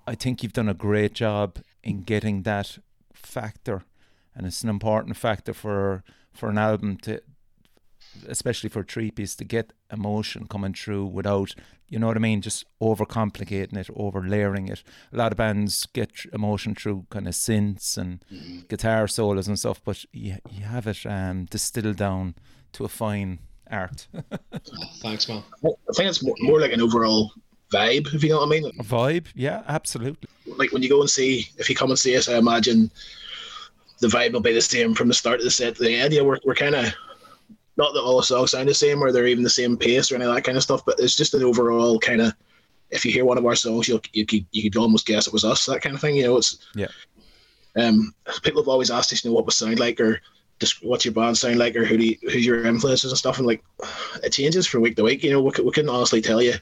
[0.06, 2.78] I think you've done a great job in getting that
[3.12, 3.84] factor,
[4.34, 7.20] and it's an important factor for for an album to,
[8.28, 11.54] especially for three piece, to get emotion coming through without,
[11.88, 14.82] you know what I mean, just overcomplicating it, over layering it.
[15.12, 18.24] A lot of bands get emotion through kind of synths and
[18.68, 22.34] guitar solos and stuff, but you you have it um, distilled down
[22.72, 23.38] to a fine
[23.70, 24.06] art.
[24.98, 25.42] Thanks, man.
[25.64, 27.32] I think it's more, more like an overall
[27.72, 28.66] vibe, if you know what I mean.
[28.78, 30.28] a vibe, yeah, absolutely.
[30.46, 32.90] Like when you go and see, if you come and see us, I imagine
[34.00, 36.12] the vibe will be the same from the start of the set to the end.
[36.12, 36.92] Yeah, we're, we're kind of
[37.76, 40.14] not that all the songs sound the same or they're even the same pace or
[40.16, 42.32] any of that kind of stuff, but it's just an overall kind of.
[42.90, 45.32] If you hear one of our songs, you'll you could you could almost guess it
[45.32, 46.14] was us, that kind of thing.
[46.16, 46.86] You know, it's Yeah.
[47.76, 50.20] Um, people have always asked us, you know, what we sound like or
[50.60, 53.38] just what's your band sound like or who do you, who's your influences and stuff
[53.38, 53.64] and like
[54.22, 56.54] it changes from week to week you know we, cou- we couldn't honestly tell you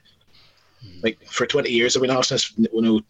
[1.03, 3.01] like for 20 years I've been asked this you know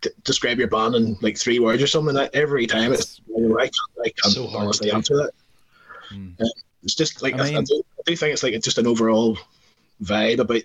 [0.00, 3.46] d- describe your band in like three words or something that every time it's you
[3.48, 3.74] know, I, can't-
[4.06, 5.32] I can't So honestly answer that
[6.10, 6.40] Mm.
[6.40, 6.46] Uh,
[6.86, 8.86] it's just like I I, I, do, I do think it's like it's just an
[8.86, 9.36] overall
[10.02, 10.62] vibe about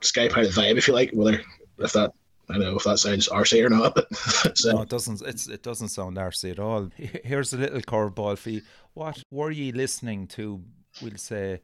[0.00, 1.42] Skypilot vibe if you like whether
[1.78, 2.12] if that
[2.48, 4.14] I don't know if that sounds arsey or not but
[4.56, 5.20] so, No, it doesn't.
[5.22, 6.90] It's it doesn't sound arsey at all.
[6.96, 8.62] Here's a little curveball for you.
[8.94, 10.62] What were you listening to?
[11.00, 11.60] We'll say,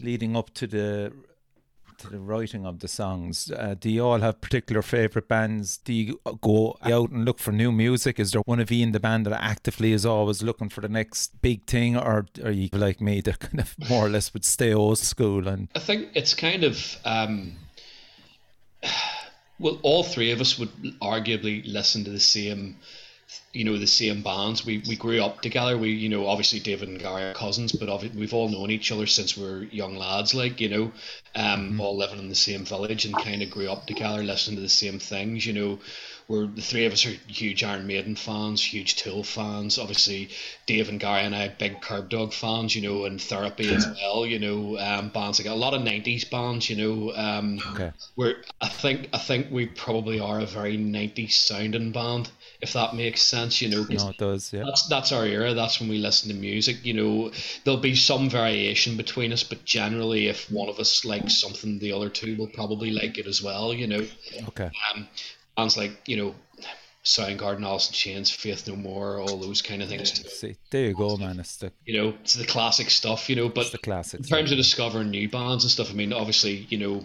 [0.00, 1.12] leading up to the
[2.02, 3.50] to the writing of the songs.
[3.50, 5.78] Uh, do you all have particular favorite bands?
[5.78, 8.20] Do you go out and look for new music?
[8.20, 10.88] Is there one of you in the band that actively is always looking for the
[10.88, 14.44] next big thing, or are you like me that kind of more or less would
[14.44, 17.56] stay old school and I think it's kind of um,
[19.58, 22.76] well, all three of us would arguably listen to the same,
[23.52, 24.64] you know, the same bands.
[24.64, 25.76] We we grew up together.
[25.76, 29.06] We you know obviously David and Garry are cousins, but we've all known each other
[29.06, 30.34] since we were young lads.
[30.34, 30.92] Like you know,
[31.34, 34.62] um, all living in the same village and kind of grew up together, listening to
[34.62, 35.46] the same things.
[35.46, 35.78] You know.
[36.28, 39.76] We're, the three of us are huge Iron Maiden fans, huge Tool fans.
[39.76, 40.30] Obviously,
[40.66, 44.24] Dave and Garry and I are big Kerbdog fans, you know, and Therapy as well.
[44.24, 46.70] You know, um, bands like a lot of '90s bands.
[46.70, 47.92] You know, um, okay?
[48.16, 52.30] we're I think I think we probably are a very 90s sounding band
[52.62, 53.84] if that makes sense you know.
[53.90, 54.52] No, it does.
[54.52, 54.62] Yeah.
[54.64, 57.30] that's that's our era that's when we listen to music you know
[57.64, 61.92] there'll be some variation between us but generally if one of us likes something the
[61.92, 64.06] other two will probably like it as well you know
[64.48, 64.70] Okay.
[64.94, 65.08] um
[65.56, 66.34] bands like you know
[67.04, 70.12] Soundgarden, Alice in Chains, Faith No More, all those kind of things.
[70.32, 71.40] See, there you go, man.
[71.40, 73.28] It's the You know, it's the classic stuff.
[73.28, 74.30] You know, but it's the classics.
[74.30, 77.04] in terms of discovering new bands and stuff, I mean, obviously, you know,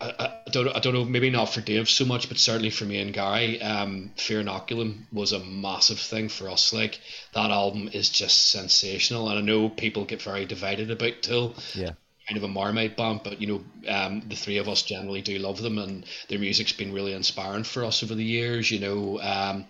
[0.00, 2.84] I, I don't I don't know, maybe not for Dave so much, but certainly for
[2.84, 6.72] me and Garry, um, Fear Inoculum was a massive thing for us.
[6.72, 7.00] Like
[7.34, 11.54] that album is just sensational, and I know people get very divided about Tool.
[11.74, 11.92] yeah.
[12.26, 15.38] Kind of a Marmite band, but you know, um, the three of us generally do
[15.38, 18.70] love them, and their music's been really inspiring for us over the years.
[18.70, 19.66] You know, um,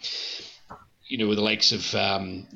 [1.08, 2.46] you know the likes of um,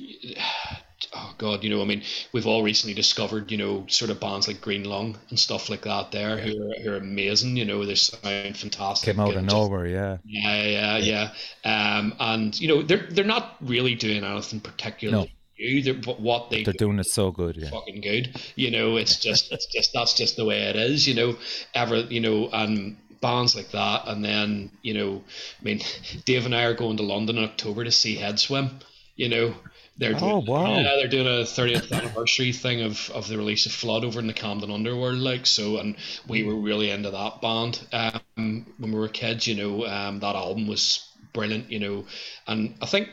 [1.14, 4.48] oh god, you know, I mean, we've all recently discovered, you know, sort of bands
[4.48, 6.12] like Green Lung and stuff like that.
[6.12, 7.56] There, who, are, who are amazing.
[7.56, 9.14] You know, they sound fantastic.
[9.14, 9.86] Came out of nowhere.
[9.86, 10.18] Yeah.
[10.24, 11.30] Yeah, yeah,
[11.64, 11.96] yeah.
[11.96, 15.82] Um, and you know, they're they're not really doing anything particularly new.
[15.82, 17.56] They're, but what they They're do doing it so good.
[17.56, 17.70] Yeah.
[17.70, 18.40] fucking good.
[18.54, 21.06] You know, it's just it's just that's just the way it is.
[21.06, 21.36] You know,
[21.74, 25.22] ever you know, and bands like that, and then you know,
[25.60, 25.80] I mean,
[26.24, 28.82] Dave and I are going to London in October to see Headswim.
[29.16, 29.54] You know,
[29.98, 30.74] they're Oh, doing, wow.
[30.76, 34.26] yeah, they're doing a 30th anniversary thing of, of the release of Flood over in
[34.26, 35.96] the Camden Underworld, like so, and
[36.28, 39.46] we were really into that band um, when we were kids.
[39.46, 41.70] You know, um, that album was brilliant.
[41.70, 42.06] You know,
[42.46, 43.08] and I think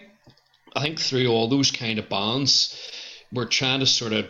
[0.76, 2.76] I think through all those kind of bands,
[3.32, 4.28] we're trying to sort of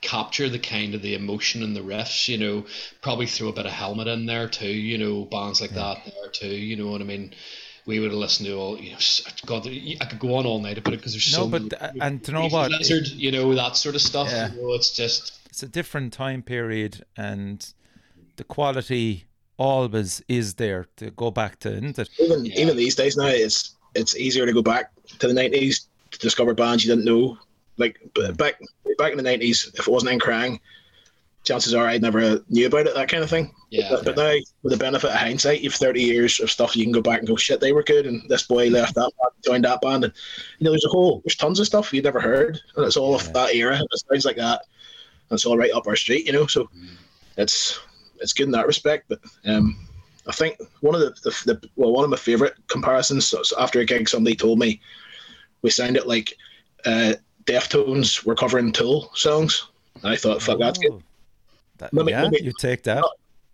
[0.00, 2.66] capture the kind of the emotion and the riffs, you know,
[3.02, 6.30] probably throw a bit of Helmet in there too, you know, bands like that there
[6.32, 7.32] too, you know what I mean?
[7.90, 8.98] We would have listened to all, you know,
[9.46, 12.00] God, I could go on all night about it because there's No, so but many.
[12.00, 14.28] uh, and to know Easy what Lizard, you know, that sort of stuff.
[14.30, 14.52] Yeah.
[14.54, 17.58] You know, it's just it's a different time period and
[18.36, 19.24] the quality
[19.56, 22.08] always is there to go back to, isn't it?
[22.20, 22.60] even Yeah.
[22.62, 26.54] even these days now, it's it's easier to go back to the nineties to discover
[26.54, 27.38] bands you didn't know.
[27.76, 27.98] Like
[28.36, 28.54] back
[28.98, 30.60] back in the nineties, if it wasn't in Kerrang,
[31.44, 32.94] chances are I never knew about it.
[32.94, 33.52] That kind of thing.
[33.70, 33.88] yeah.
[33.90, 36.92] But, but now, with the benefit of hindsight, you've thirty years of stuff you can
[36.92, 39.64] go back and go, shit, they were good, and this boy left that band, joined
[39.64, 40.12] that band, and
[40.58, 43.10] you know, there's a whole, there's tons of stuff you'd never heard, and it's all
[43.12, 43.16] Yeah.
[43.26, 43.80] of that era.
[43.80, 44.62] It sounds like that.
[45.30, 46.46] And it's all right up our street, you know.
[46.46, 46.68] So
[47.36, 47.78] it's
[48.20, 49.06] it's good in that respect.
[49.08, 49.86] But um,
[50.26, 53.26] I think one of the, the, the well, one of my favorite comparisons.
[53.28, 54.80] So, so after a gig, somebody told me
[55.62, 56.34] we sounded like
[56.84, 57.14] uh,
[57.44, 59.68] Deftones were covering Tool songs.
[60.02, 61.02] And I thought, fuck, that's good.
[61.80, 63.02] That- Maybe- yeah, maybe- you take that.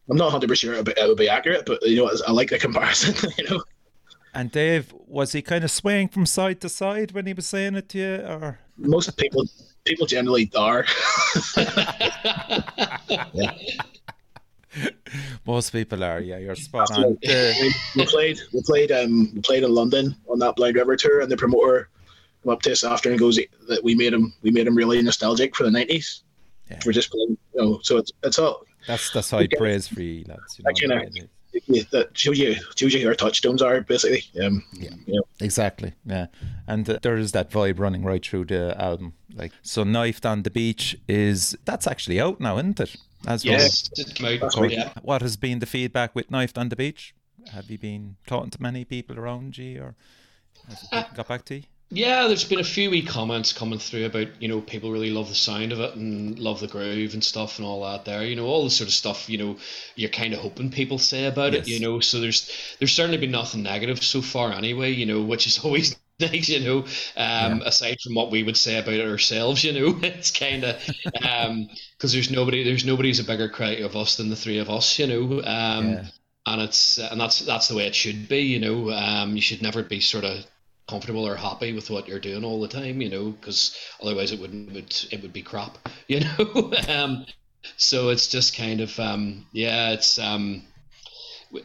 [0.08, 2.10] I'm not 100 percent sure it would, be, it would be accurate, but you know,
[2.28, 3.14] I like the comparison.
[3.38, 3.62] You know,
[4.34, 7.74] And Dave, was he kind of swaying from side to side when he was saying
[7.74, 9.44] it to you, or most people
[9.84, 10.84] people generally are.
[15.46, 16.20] most people are?
[16.20, 17.16] Yeah, you're spot on.
[17.96, 21.30] We, played we played um we played in London on that Blind River tour, and
[21.30, 21.88] the promoter
[22.44, 25.00] came up to us after and goes that we made him we made him really
[25.02, 26.22] nostalgic for the 90s.
[26.70, 26.80] Yeah.
[26.84, 29.56] We're just playing, you know, so it's it's all that's that's high Okay.
[29.56, 30.58] praise for you, lads.
[30.58, 31.62] You know, I kinda- it is.
[31.68, 34.24] yeah, that shows you shows you who our touchstones are basically.
[34.42, 34.90] Um, Yeah.
[35.06, 35.92] you know, Exactly.
[36.04, 36.26] Yeah,
[36.66, 39.14] and uh, there is that vibe running right through the album.
[39.34, 42.96] Like so, knifed on the beach is that's actually out now, isn't it?
[43.26, 43.54] As well.
[43.58, 44.70] yes, it came out.
[44.70, 44.92] Yeah.
[45.02, 47.14] What has been the feedback with knifed on the beach?
[47.52, 49.94] Have you been talking to many people around you, or
[50.68, 51.62] has it got back to you?
[51.88, 55.28] Yeah, there's been a few wee comments coming through about you know people really love
[55.28, 58.04] the sound of it and love the groove and stuff and all that.
[58.04, 59.56] There, you know, all the sort of stuff you know
[59.94, 61.68] you're kind of hoping people say about it.
[61.68, 64.92] You know, so there's there's certainly been nothing negative so far anyway.
[64.92, 66.48] You know, which is always nice.
[66.48, 66.84] You know,
[67.16, 69.62] um, aside from what we would say about it ourselves.
[69.62, 70.82] You know, it's kind of
[71.12, 74.98] because there's nobody there's nobody's a bigger critic of us than the three of us.
[74.98, 76.06] You know, um, Yeah.
[76.46, 78.40] and it's and that's that's the way it should be.
[78.40, 80.44] You know, um, you should never be sort of
[80.88, 84.40] comfortable or happy with what you're doing all the time, you know, because otherwise it
[84.40, 85.78] wouldn't would it would be crap,
[86.08, 86.72] you know.
[86.88, 87.26] um,
[87.76, 90.62] so it's just kind of um, yeah, it's um,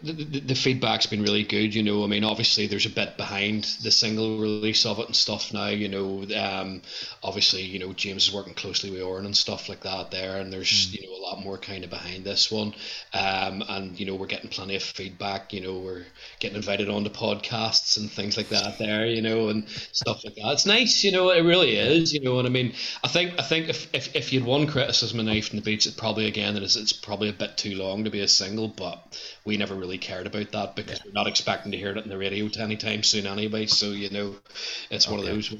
[0.03, 2.03] the, the, the feedback's been really good, you know.
[2.03, 5.67] I mean, obviously there's a bit behind the single release of it and stuff now,
[5.67, 6.25] you know.
[6.35, 6.81] Um,
[7.23, 10.51] obviously, you know, James is working closely with Oren and stuff like that there, and
[10.51, 12.73] there's you know a lot more kind of behind this one.
[13.13, 15.53] Um, and you know we're getting plenty of feedback.
[15.53, 16.05] You know, we're
[16.39, 20.51] getting invited onto podcasts and things like that there, you know, and stuff like that.
[20.53, 21.29] It's nice, you know.
[21.29, 22.39] It really is, you know.
[22.39, 22.73] And I mean,
[23.03, 25.97] I think I think if if, if you'd one criticism of Knife the Beach, it
[25.97, 29.19] probably again it is it's probably a bit too long to be a single, but
[29.45, 32.17] we never really cared about that because we're not expecting to hear it on the
[32.17, 33.65] radio anytime soon anyway.
[33.65, 34.35] So you know,
[34.89, 35.53] it's one of those.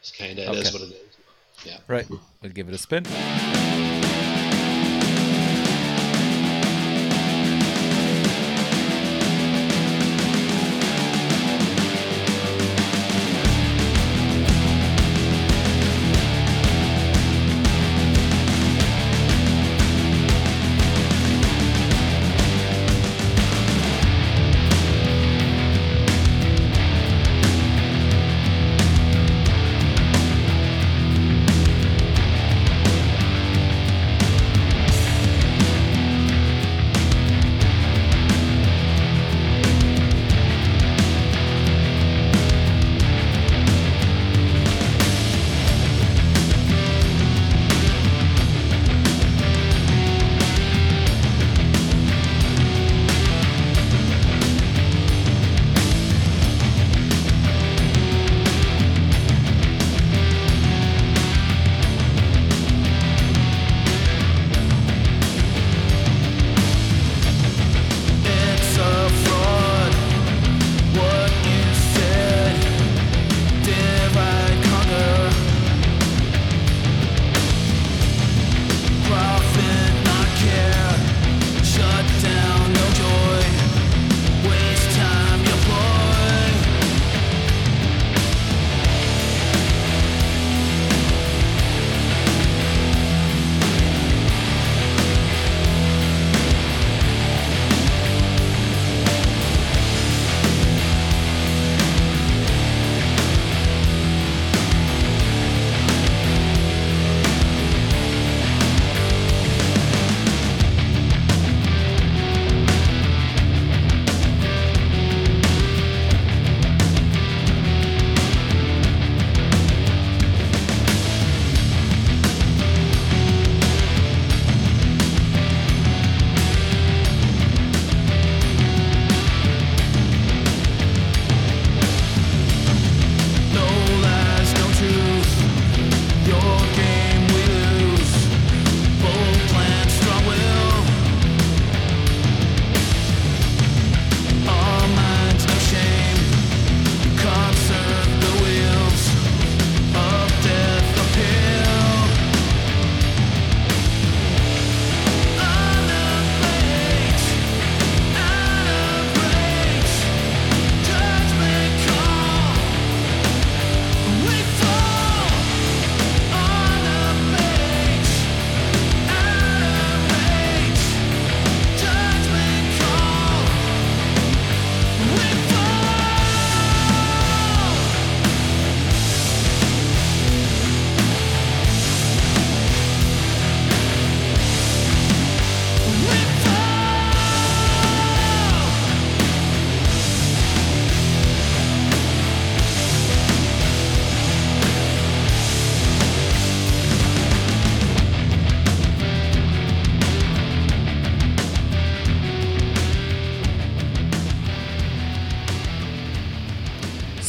[0.00, 0.78] It's kind of it is Okay.
[0.78, 1.16] what it is.
[1.64, 1.78] Yeah.
[1.88, 3.04] Right, we'll give it a spin.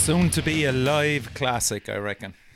[0.09, 2.33] Soon to be a live classic, I reckon.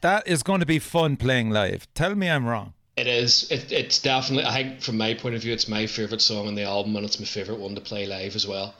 [0.00, 1.86] that is going to be fun playing live.
[1.94, 2.72] Tell me I'm wrong.
[2.96, 3.48] It is.
[3.48, 4.44] It, it's definitely.
[4.44, 7.04] I think from my point of view, it's my favorite song on the album, and
[7.04, 8.74] it's my favorite one to play live as well.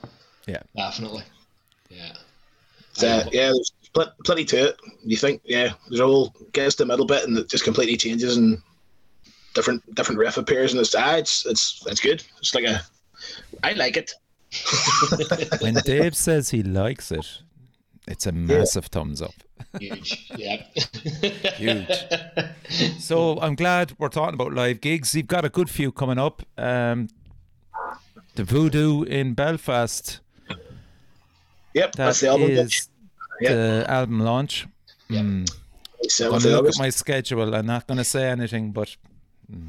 [0.46, 0.64] Yeah.
[0.76, 1.22] Definitely.
[1.88, 2.14] Yeah.
[2.94, 4.76] So, yeah, there's pl- plenty to it.
[5.04, 8.36] You think, yeah, there's all whole gets the middle bit and it just completely changes
[8.36, 8.60] and
[9.54, 12.24] different different riff appears and it's ah, it's it's it's good.
[12.40, 12.82] It's like a
[13.62, 14.10] I like it.
[15.60, 17.42] When Dave says he likes it,
[18.06, 19.34] it's a massive thumbs up.
[19.78, 20.30] Huge.
[20.36, 20.62] Yeah.
[21.56, 21.88] Huge.
[22.98, 25.14] So I'm glad we're talking about live gigs.
[25.14, 26.42] You've got a good few coming up.
[26.58, 27.08] Um,
[28.34, 30.20] the Voodoo in Belfast.
[31.74, 32.50] Yep, That that's the album.
[32.50, 32.88] is
[33.40, 33.54] Yeah.
[33.54, 34.66] the album launch.
[35.08, 35.48] Mm.
[36.08, 37.54] So, I'm gonna look at my schedule.
[37.54, 38.96] I'm not going to say anything, but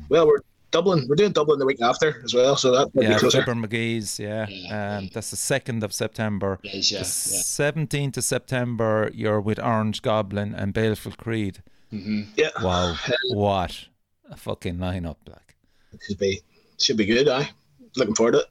[0.10, 0.40] well, we're
[0.74, 1.06] Dublin.
[1.08, 3.18] We're doing Dublin the week after as well, so that might yeah.
[3.20, 4.18] Fibber Magees.
[4.20, 4.98] Yeah, Yeah.
[4.98, 6.60] um, that's the second of September.
[6.64, 11.62] Yeah, seventeenth of September, you're with Orange Goblin and Baleful Creed.
[11.91, 12.95] Yeah, Wow,
[13.30, 13.86] what
[14.30, 15.18] a fucking lineup!
[15.28, 15.56] Like,
[16.02, 16.41] should be
[16.80, 17.30] should be good.
[17.30, 17.50] I
[17.95, 18.48] looking forward to it.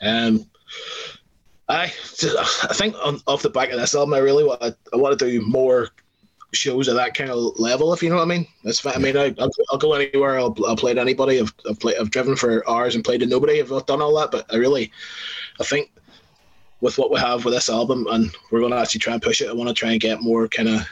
[0.00, 0.46] Um,
[1.68, 5.18] I I think on, off the back of this album, I really want I want
[5.18, 5.88] to do more
[6.52, 7.92] shows at that kind of level.
[7.92, 8.46] If you know what I mean.
[8.64, 8.94] That's fine.
[8.94, 10.38] I mean, I, I'll, I'll go anywhere.
[10.38, 11.40] I'll, I'll play to anybody.
[11.40, 13.60] I've I've, played, I've driven for hours and played to nobody.
[13.60, 14.90] I've done all that, but I really,
[15.60, 15.90] I think.
[16.80, 19.40] With what we have with this album, and we're going to actually try and push
[19.40, 19.48] it.
[19.48, 20.82] I want to try and get more kind of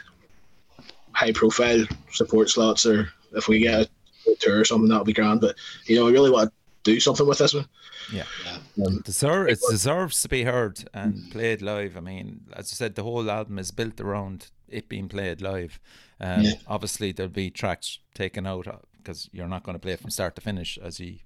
[1.13, 3.87] high-profile support slots, or if we get
[4.27, 5.39] a tour or something, that'll be grand.
[5.39, 5.55] But
[5.85, 7.69] you know, I really want to do something with this one.
[8.11, 8.85] yeah, Yeah.
[8.85, 11.95] Um, deserve it deserves to be heard and played live.
[11.95, 15.79] I mean, as I said, the whole album is built around it being played live.
[16.19, 16.51] Um, Yeah.
[16.67, 18.67] Obviously, there'll be tracks taken out
[18.97, 21.21] because you're not going to play it from start to finish, as he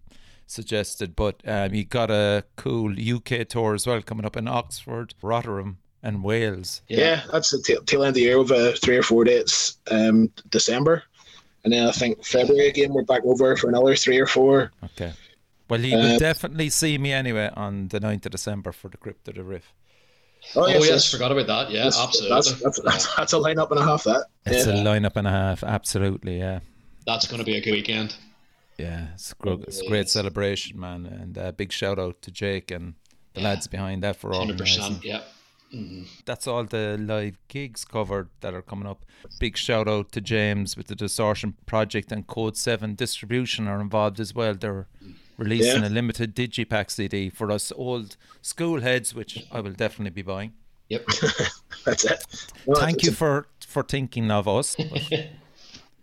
[0.48, 1.16] suggested.
[1.16, 5.78] But um, you got a cool UK tour as well coming up in Oxford, Rotterdam,
[6.04, 6.82] and Wales.
[6.88, 9.78] Yeah, that's the tail, tail end of the year with uh, three or four dates.
[9.90, 11.04] Um, December,
[11.64, 12.94] and then I think February again.
[12.94, 14.72] We're back over for another three or four.
[14.84, 15.14] Okay.
[15.70, 18.98] Well, you will Uh, definitely see me anyway on the 9th of December for the
[18.98, 19.74] Crypt of the Riff.
[20.56, 21.72] Oh, Oh, yes, yes, forgot about that.
[21.72, 22.36] Yeah, That's- absolutely.
[22.36, 24.04] That's, that's, that's, that's a lineup and a half.
[24.06, 24.74] That It's yeah.
[24.74, 26.60] a lineup and a half, absolutely, yeah.
[27.06, 28.16] That's going to be a good weekend.
[28.78, 30.12] Yeah, it's, gro- it's a great Yes.
[30.14, 31.06] celebration, man.
[31.06, 32.96] And uh, big shout out to Jake and
[33.34, 35.00] the lads behind that for Hundred organising.
[35.00, 35.06] percent.
[35.06, 35.22] Yeah.
[36.26, 39.06] That's all the live gigs covered that are coming up.
[39.40, 44.20] Big shout out to James with the Distortion Project and Code 7 Distribution are involved
[44.20, 44.54] as well.
[44.54, 44.88] They're
[45.42, 45.90] releasing Yeah.
[45.90, 50.54] a limited Digipack CD for us old school heads, which I will definitely be buying.
[50.90, 51.06] Yep.
[51.86, 52.26] that's it.
[52.68, 54.78] No, Thank it's- you for, for thinking of us.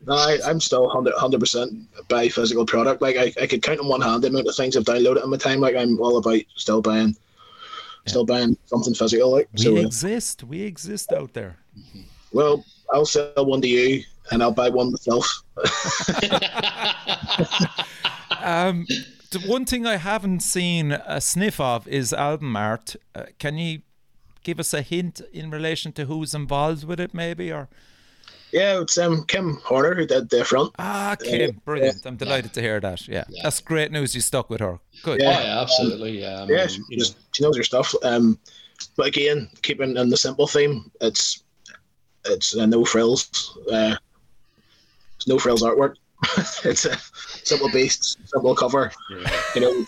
[0.06, 1.73] No, I, I'm still 100 percent
[2.09, 3.01] buy physical product.
[3.02, 5.31] Like I, I could count on one hand the amount of things I've downloaded in
[5.31, 5.60] my time.
[5.60, 7.15] Like I'm all about still buying,
[8.06, 9.31] still buying something physical.
[9.31, 9.77] Like We so.
[9.77, 10.43] uh, exist.
[10.44, 11.59] We exist out there.
[12.32, 15.43] well, I'll sell one to you, and I'll buy one myself.
[18.40, 18.86] Um,
[19.30, 22.96] the one thing I haven't seen a sniff of is album art.
[23.14, 23.82] Uh, can you
[24.42, 27.52] give us a hint in relation to who's involved with it, maybe?
[27.52, 27.68] Or
[28.52, 30.72] Yeah, it's um, Kim Horner who did the front.
[30.78, 32.06] ah, Kim, brilliant!
[32.06, 33.06] I'm delighted to hear that.
[33.06, 34.14] Yeah, that's great news.
[34.14, 34.78] You stuck with her.
[35.02, 35.20] Good.
[35.20, 35.40] Yeah.
[35.42, 36.20] yeah, absolutely.
[36.20, 36.44] Yeah.
[36.44, 37.94] I Yeah, she, you know, she knows her stuff.
[38.02, 38.38] Um,
[38.96, 41.42] but again, keeping in the simple theme, it's
[42.24, 43.59] it's uh, no frills.
[43.70, 43.96] Uh,
[45.16, 45.96] it's no frills artwork.
[46.65, 46.97] it's a
[47.45, 48.90] simple base, simple cover.
[49.55, 49.86] You know,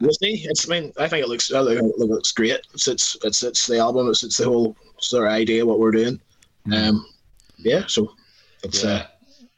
[0.00, 0.44] we'll see.
[0.44, 0.68] It's.
[0.68, 1.52] I mean, I think it looks.
[1.52, 2.60] I think it looks great.
[2.72, 4.08] It's it's it's it's the album.
[4.08, 6.20] It's it's the whole sort of idea what we're doing.
[6.72, 7.04] Um,
[7.58, 7.84] yeah.
[7.86, 8.12] So
[8.62, 8.84] it's.
[8.84, 8.90] yeah.
[8.90, 9.06] Uh,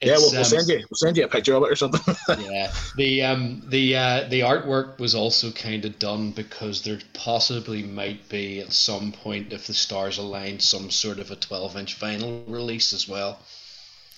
[0.03, 0.77] yeah, we'll, we'll um, send you.
[0.91, 2.15] We'll send you a picture of it or something.
[2.39, 7.83] yeah the um the uh the artwork was also kind of done because there possibly
[7.83, 11.99] might be at some point if the stars align some sort of a 12 inch
[12.01, 13.39] vinyl release as well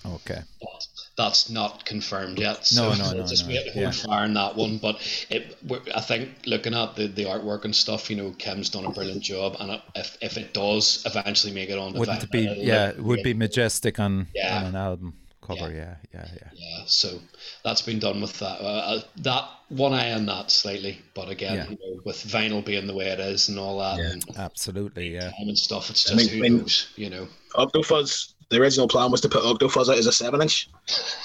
[0.05, 0.41] Okay.
[0.61, 0.87] but
[1.19, 3.91] that's not confirmed yet No, so no, we'll no, just no, wait to hold yeah.
[3.91, 4.95] fire on that one but
[5.29, 5.57] it
[5.93, 9.21] i think looking at the, the artwork and stuff you know kim's done a brilliant
[9.21, 12.47] job and if, if it does eventually make it on the Wouldn't it be?
[12.47, 14.57] vinyl, Yeah, it would be majestic on, Yeah.
[14.59, 15.71] on an album cover.
[15.71, 16.49] Yeah, yeah, yeah.
[16.53, 17.19] Yeah, so
[17.63, 18.61] that's been done with that.
[18.61, 21.69] Uh, that one eye on that slightly, but again, Yeah.
[21.71, 25.15] you know, with vinyl being the way it is and all that, and Absolutely.
[25.15, 25.31] Yeah.
[25.39, 27.27] and stuff, it's I just mean- who I mean- knows, you know.
[27.55, 28.33] Octofuzz.
[28.49, 30.69] The original plan was to put Octofuzz out as a seven inch,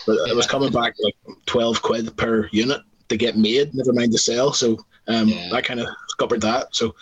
[0.06, 3.74] but it was coming back like twelve quid per unit to get made.
[3.74, 4.52] Never mind the sale.
[4.52, 4.78] So
[5.08, 5.50] um, Yeah.
[5.52, 6.74] I kind of scuppered that.
[6.74, 6.94] So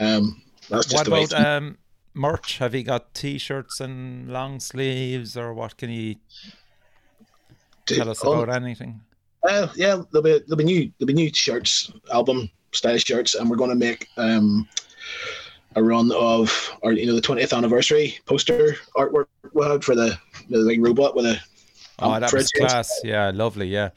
[0.00, 1.24] um, that's just What the way.
[1.24, 1.78] about um,
[2.14, 2.58] merch?
[2.58, 5.76] Have you got T-shirts and long sleeves, or what?
[5.76, 6.16] Can you
[7.86, 9.00] tell us Oh, about anything?
[9.48, 13.48] Uh, yeah, there'll be there'll be new there'll be new shirts, album style shirts, and
[13.48, 14.66] we're going to make um,
[15.76, 20.18] a run of or you know the twentieth anniversary poster artwork we had for the
[20.50, 21.40] the big robot with a.
[21.98, 22.92] Oh, that was class.
[23.04, 23.68] Yeah, lovely.
[23.68, 23.90] Yeah.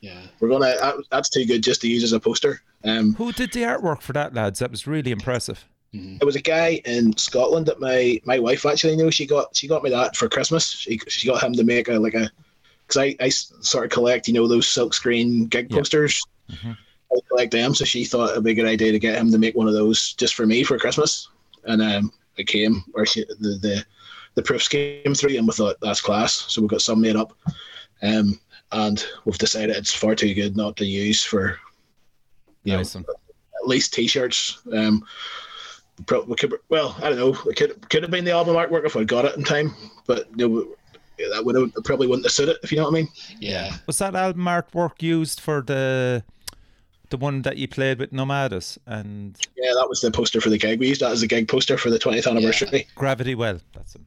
[0.00, 0.20] Yeah.
[0.40, 2.60] We're gonna that, that's too good just to use as a poster.
[2.84, 4.58] Um, Who did the artwork for that, lads?
[4.58, 5.64] That was really impressive.
[5.92, 9.10] It was a guy in Scotland that my my wife actually knew.
[9.10, 10.68] She got she got me that for Christmas.
[10.70, 12.30] She she got him to make a like a
[12.86, 15.78] because I, I sort of collect you know those silk screen gig Yeah.
[15.78, 16.22] posters.
[16.50, 16.76] Mhm.
[17.12, 19.38] I collect them, so she thought it'd be a good idea to get him to
[19.38, 21.28] make one of those just for me for Christmas.
[21.64, 23.84] And um, it came or she, the the
[24.34, 26.32] the proofs came through, and we thought that's class.
[26.32, 27.32] So we got some made up.
[28.02, 28.38] Um,
[28.72, 31.58] and we've decided it's far too good not to use for
[32.64, 34.58] you know, Nice at least t-shirts.
[34.72, 35.04] Um,
[36.06, 37.50] pro- we could, well, I don't know.
[37.50, 39.74] It could could have been the album artwork if I got it in time,
[40.06, 42.94] but you know, that would have probably wouldn't have suited if you know what I
[42.94, 43.08] mean.
[43.40, 43.76] Yeah.
[43.86, 46.24] Was that album artwork used for the
[47.10, 50.58] the one that you played with Nomadus and Yeah, that was the poster for the
[50.58, 50.78] gig.
[50.80, 52.86] We used that as a gig poster for the 20th anniversary.
[52.94, 53.60] Gravity Well?
[53.74, 54.00] That's it.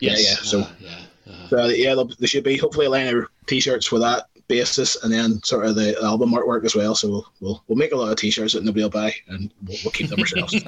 [0.00, 0.28] Yes.
[0.28, 0.96] yeah, so- uh, yeah.
[1.28, 5.12] uh, So yeah, there'll- should be hopefully a line of t-shirts with that basis, and
[5.12, 6.94] then sort of the album artwork as well.
[6.94, 9.76] So we'll we'll, we'll make a lot of t-shirts that nobody will buy, and we'll,
[9.84, 10.54] we'll keep them ourselves.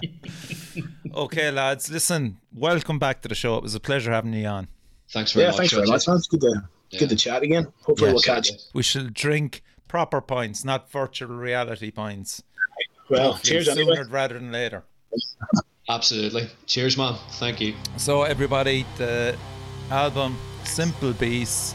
[1.12, 3.56] Okay, lads, listen, welcome back to the show.
[3.56, 4.68] It was a pleasure having you on.
[5.12, 5.56] Thanks very yeah, much.
[5.58, 5.92] thanks very Roger.
[5.92, 6.16] much, man.
[6.18, 6.98] It's good to Yeah.
[7.00, 7.66] good to chat again.
[7.82, 8.50] Hopefully Yeah, we'll catch.
[8.74, 12.44] We shall drink proper points, not virtual reality points.
[13.08, 14.06] Well, Hopefully cheers sooner anyway.
[14.08, 14.84] rather than later.
[15.88, 16.48] Absolutely.
[16.66, 17.16] Cheers, man.
[17.32, 17.74] Thank you.
[17.96, 19.36] So, everybody, the
[19.90, 21.74] album Simple Beasts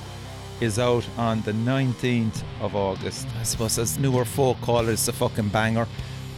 [0.61, 3.27] is out on the 19th of August.
[3.37, 5.85] I suppose, as newer folk call it, it's a fucking banger.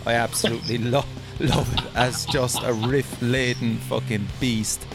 [0.07, 1.05] I absolutely lo-
[1.39, 4.87] love it as just a riff laden fucking beast.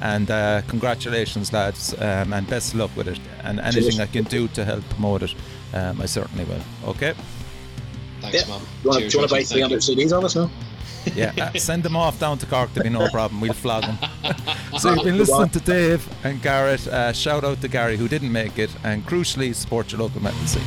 [0.00, 3.18] And uh, congratulations, lads, um, and best of luck with it.
[3.42, 3.98] And anything Cheers.
[4.00, 5.34] I can do to help promote it,
[5.74, 6.62] um, I certainly will.
[6.90, 7.14] Okay?
[8.20, 8.48] Thanks, Yeah.
[8.48, 8.60] man.
[8.82, 9.44] You want, Cheers, do you want to Roger.
[9.44, 10.50] buy 300 CDs on us now?
[11.14, 12.72] Yeah, uh, send them off down to Cork.
[12.74, 13.40] There'll be no problem.
[13.40, 13.98] We'll flog them.
[14.78, 16.86] so you've been listening to Dave and Gareth.
[16.88, 20.44] Uh, shout out to Garry who didn't make it, and crucially, support your local metal
[20.46, 20.62] scene.